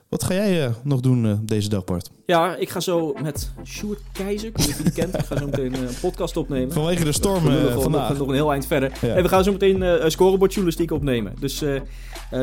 Wat 0.09 0.25
ga 0.25 0.35
jij 0.35 0.73
nog 0.83 1.01
doen 1.01 1.41
deze 1.43 1.69
dag, 1.69 1.85
Bart? 1.85 2.11
Ja, 2.27 2.57
ik 2.57 2.69
ga 2.69 2.81
zo 2.81 3.15
met 3.23 3.51
Sjoerd 3.65 4.01
Keizer, 4.13 4.49
ik 4.49 4.57
weet 4.57 4.67
niet 4.67 4.75
of 4.75 4.79
je 4.79 4.85
die 4.85 4.93
kent. 4.93 5.19
Ik 5.19 5.25
ga 5.25 5.39
zo 5.39 5.45
meteen 5.45 5.75
een 5.75 5.95
podcast 6.01 6.37
opnemen. 6.37 6.73
Vanwege 6.73 7.05
de 7.05 7.13
storm 7.13 7.43
vandaag. 7.43 8.09
Nog, 8.09 8.19
nog, 8.19 8.29
een 8.29 8.35
heel 8.35 8.53
eind 8.53 8.67
verder. 8.67 8.93
Ja. 9.01 9.15
En 9.15 9.23
we 9.23 9.29
gaan 9.29 9.45
zo 9.45 9.53
meteen 9.53 9.83
uh, 9.83 10.05
scorebordjournalistiek 10.07 10.91
opnemen. 10.91 11.35
Dus 11.41 11.65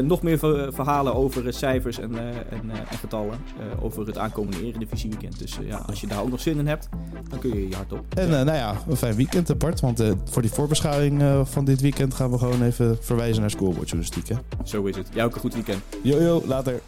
nog 0.02 0.22
meer 0.22 0.40
verhalen 0.74 1.16
over 1.16 1.54
cijfers 1.54 2.00
en, 2.00 2.18
en, 2.18 2.70
en 2.70 2.98
getallen. 3.00 3.40
over 3.82 4.08
het 4.08 4.18
aankomende 4.18 4.66
Eredivisie 4.66 5.10
weekend. 5.10 5.40
Dus 5.40 5.58
ja, 5.68 5.78
als 5.78 6.02
je 6.02 6.08
daar 6.08 6.22
ook 6.22 6.30
nog 6.30 6.42
zin 6.42 6.58
in 6.58 6.68
hebt, 6.68 6.90
dan 7.30 7.40
kun 7.40 7.54
je 7.54 7.70
je 7.70 7.76
hard 7.76 7.94
op. 7.94 8.06
En 8.10 8.30
nou 8.30 8.46
ja, 8.46 8.76
een 8.88 8.98
fijn 8.98 9.16
weekend 9.16 9.50
apart. 9.50 9.80
Want 9.80 10.04
voor 10.30 10.42
die 10.42 10.52
voorbeschouwing 10.52 11.24
van 11.44 11.66
dit 11.66 11.82
weekend 11.82 12.07
gaan 12.14 12.32
we 12.32 12.38
gewoon 12.38 12.64
even 12.64 12.98
verwijzen 13.02 13.42
naar 13.42 13.50
scorebordjournalistiek. 13.50 14.28
Hè? 14.28 14.36
Zo 14.66 14.86
is 14.86 14.96
het. 14.96 15.08
Jij 15.14 15.24
ook 15.26 15.36
een 15.36 15.40
goed 15.40 15.54
weekend. 15.54 15.84
Jojo, 16.04 16.44
later. 16.46 16.82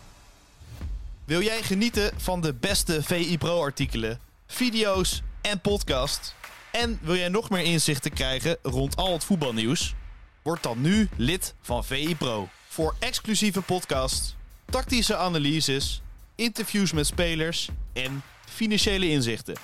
Wil 1.25 1.41
jij 1.41 1.61
genieten 1.61 2.11
van 2.17 2.41
de 2.41 2.53
beste 2.53 3.03
VI 3.03 3.37
Pro 3.37 3.61
artikelen, 3.61 4.19
video's 4.47 5.21
en 5.41 5.59
podcast? 5.59 6.35
En 6.71 6.99
wil 7.01 7.15
jij 7.15 7.29
nog 7.29 7.49
meer 7.49 7.63
inzichten 7.63 8.13
krijgen 8.13 8.57
rond 8.61 8.95
al 8.95 9.13
het 9.13 9.23
voetbalnieuws? 9.23 9.95
Word 10.41 10.63
dan 10.63 10.81
nu 10.81 11.09
lid 11.15 11.53
van 11.61 11.85
VI 11.85 12.15
Pro. 12.15 12.47
Voor 12.67 12.95
exclusieve 12.99 13.61
podcasts, 13.61 14.35
tactische 14.65 15.15
analyses, 15.15 16.01
interviews 16.35 16.91
met 16.91 17.07
spelers 17.07 17.69
en 17.93 18.21
financiële 18.45 19.09
inzichten. 19.09 19.55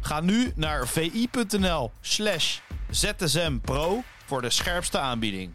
Ga 0.00 0.20
nu 0.20 0.52
naar 0.54 0.88
vi.nl 0.88 1.90
slash 2.90 3.14
zsmpro 3.18 4.02
voor 4.26 4.42
de 4.42 4.50
scherpste 4.50 4.98
aanbieding. 4.98 5.52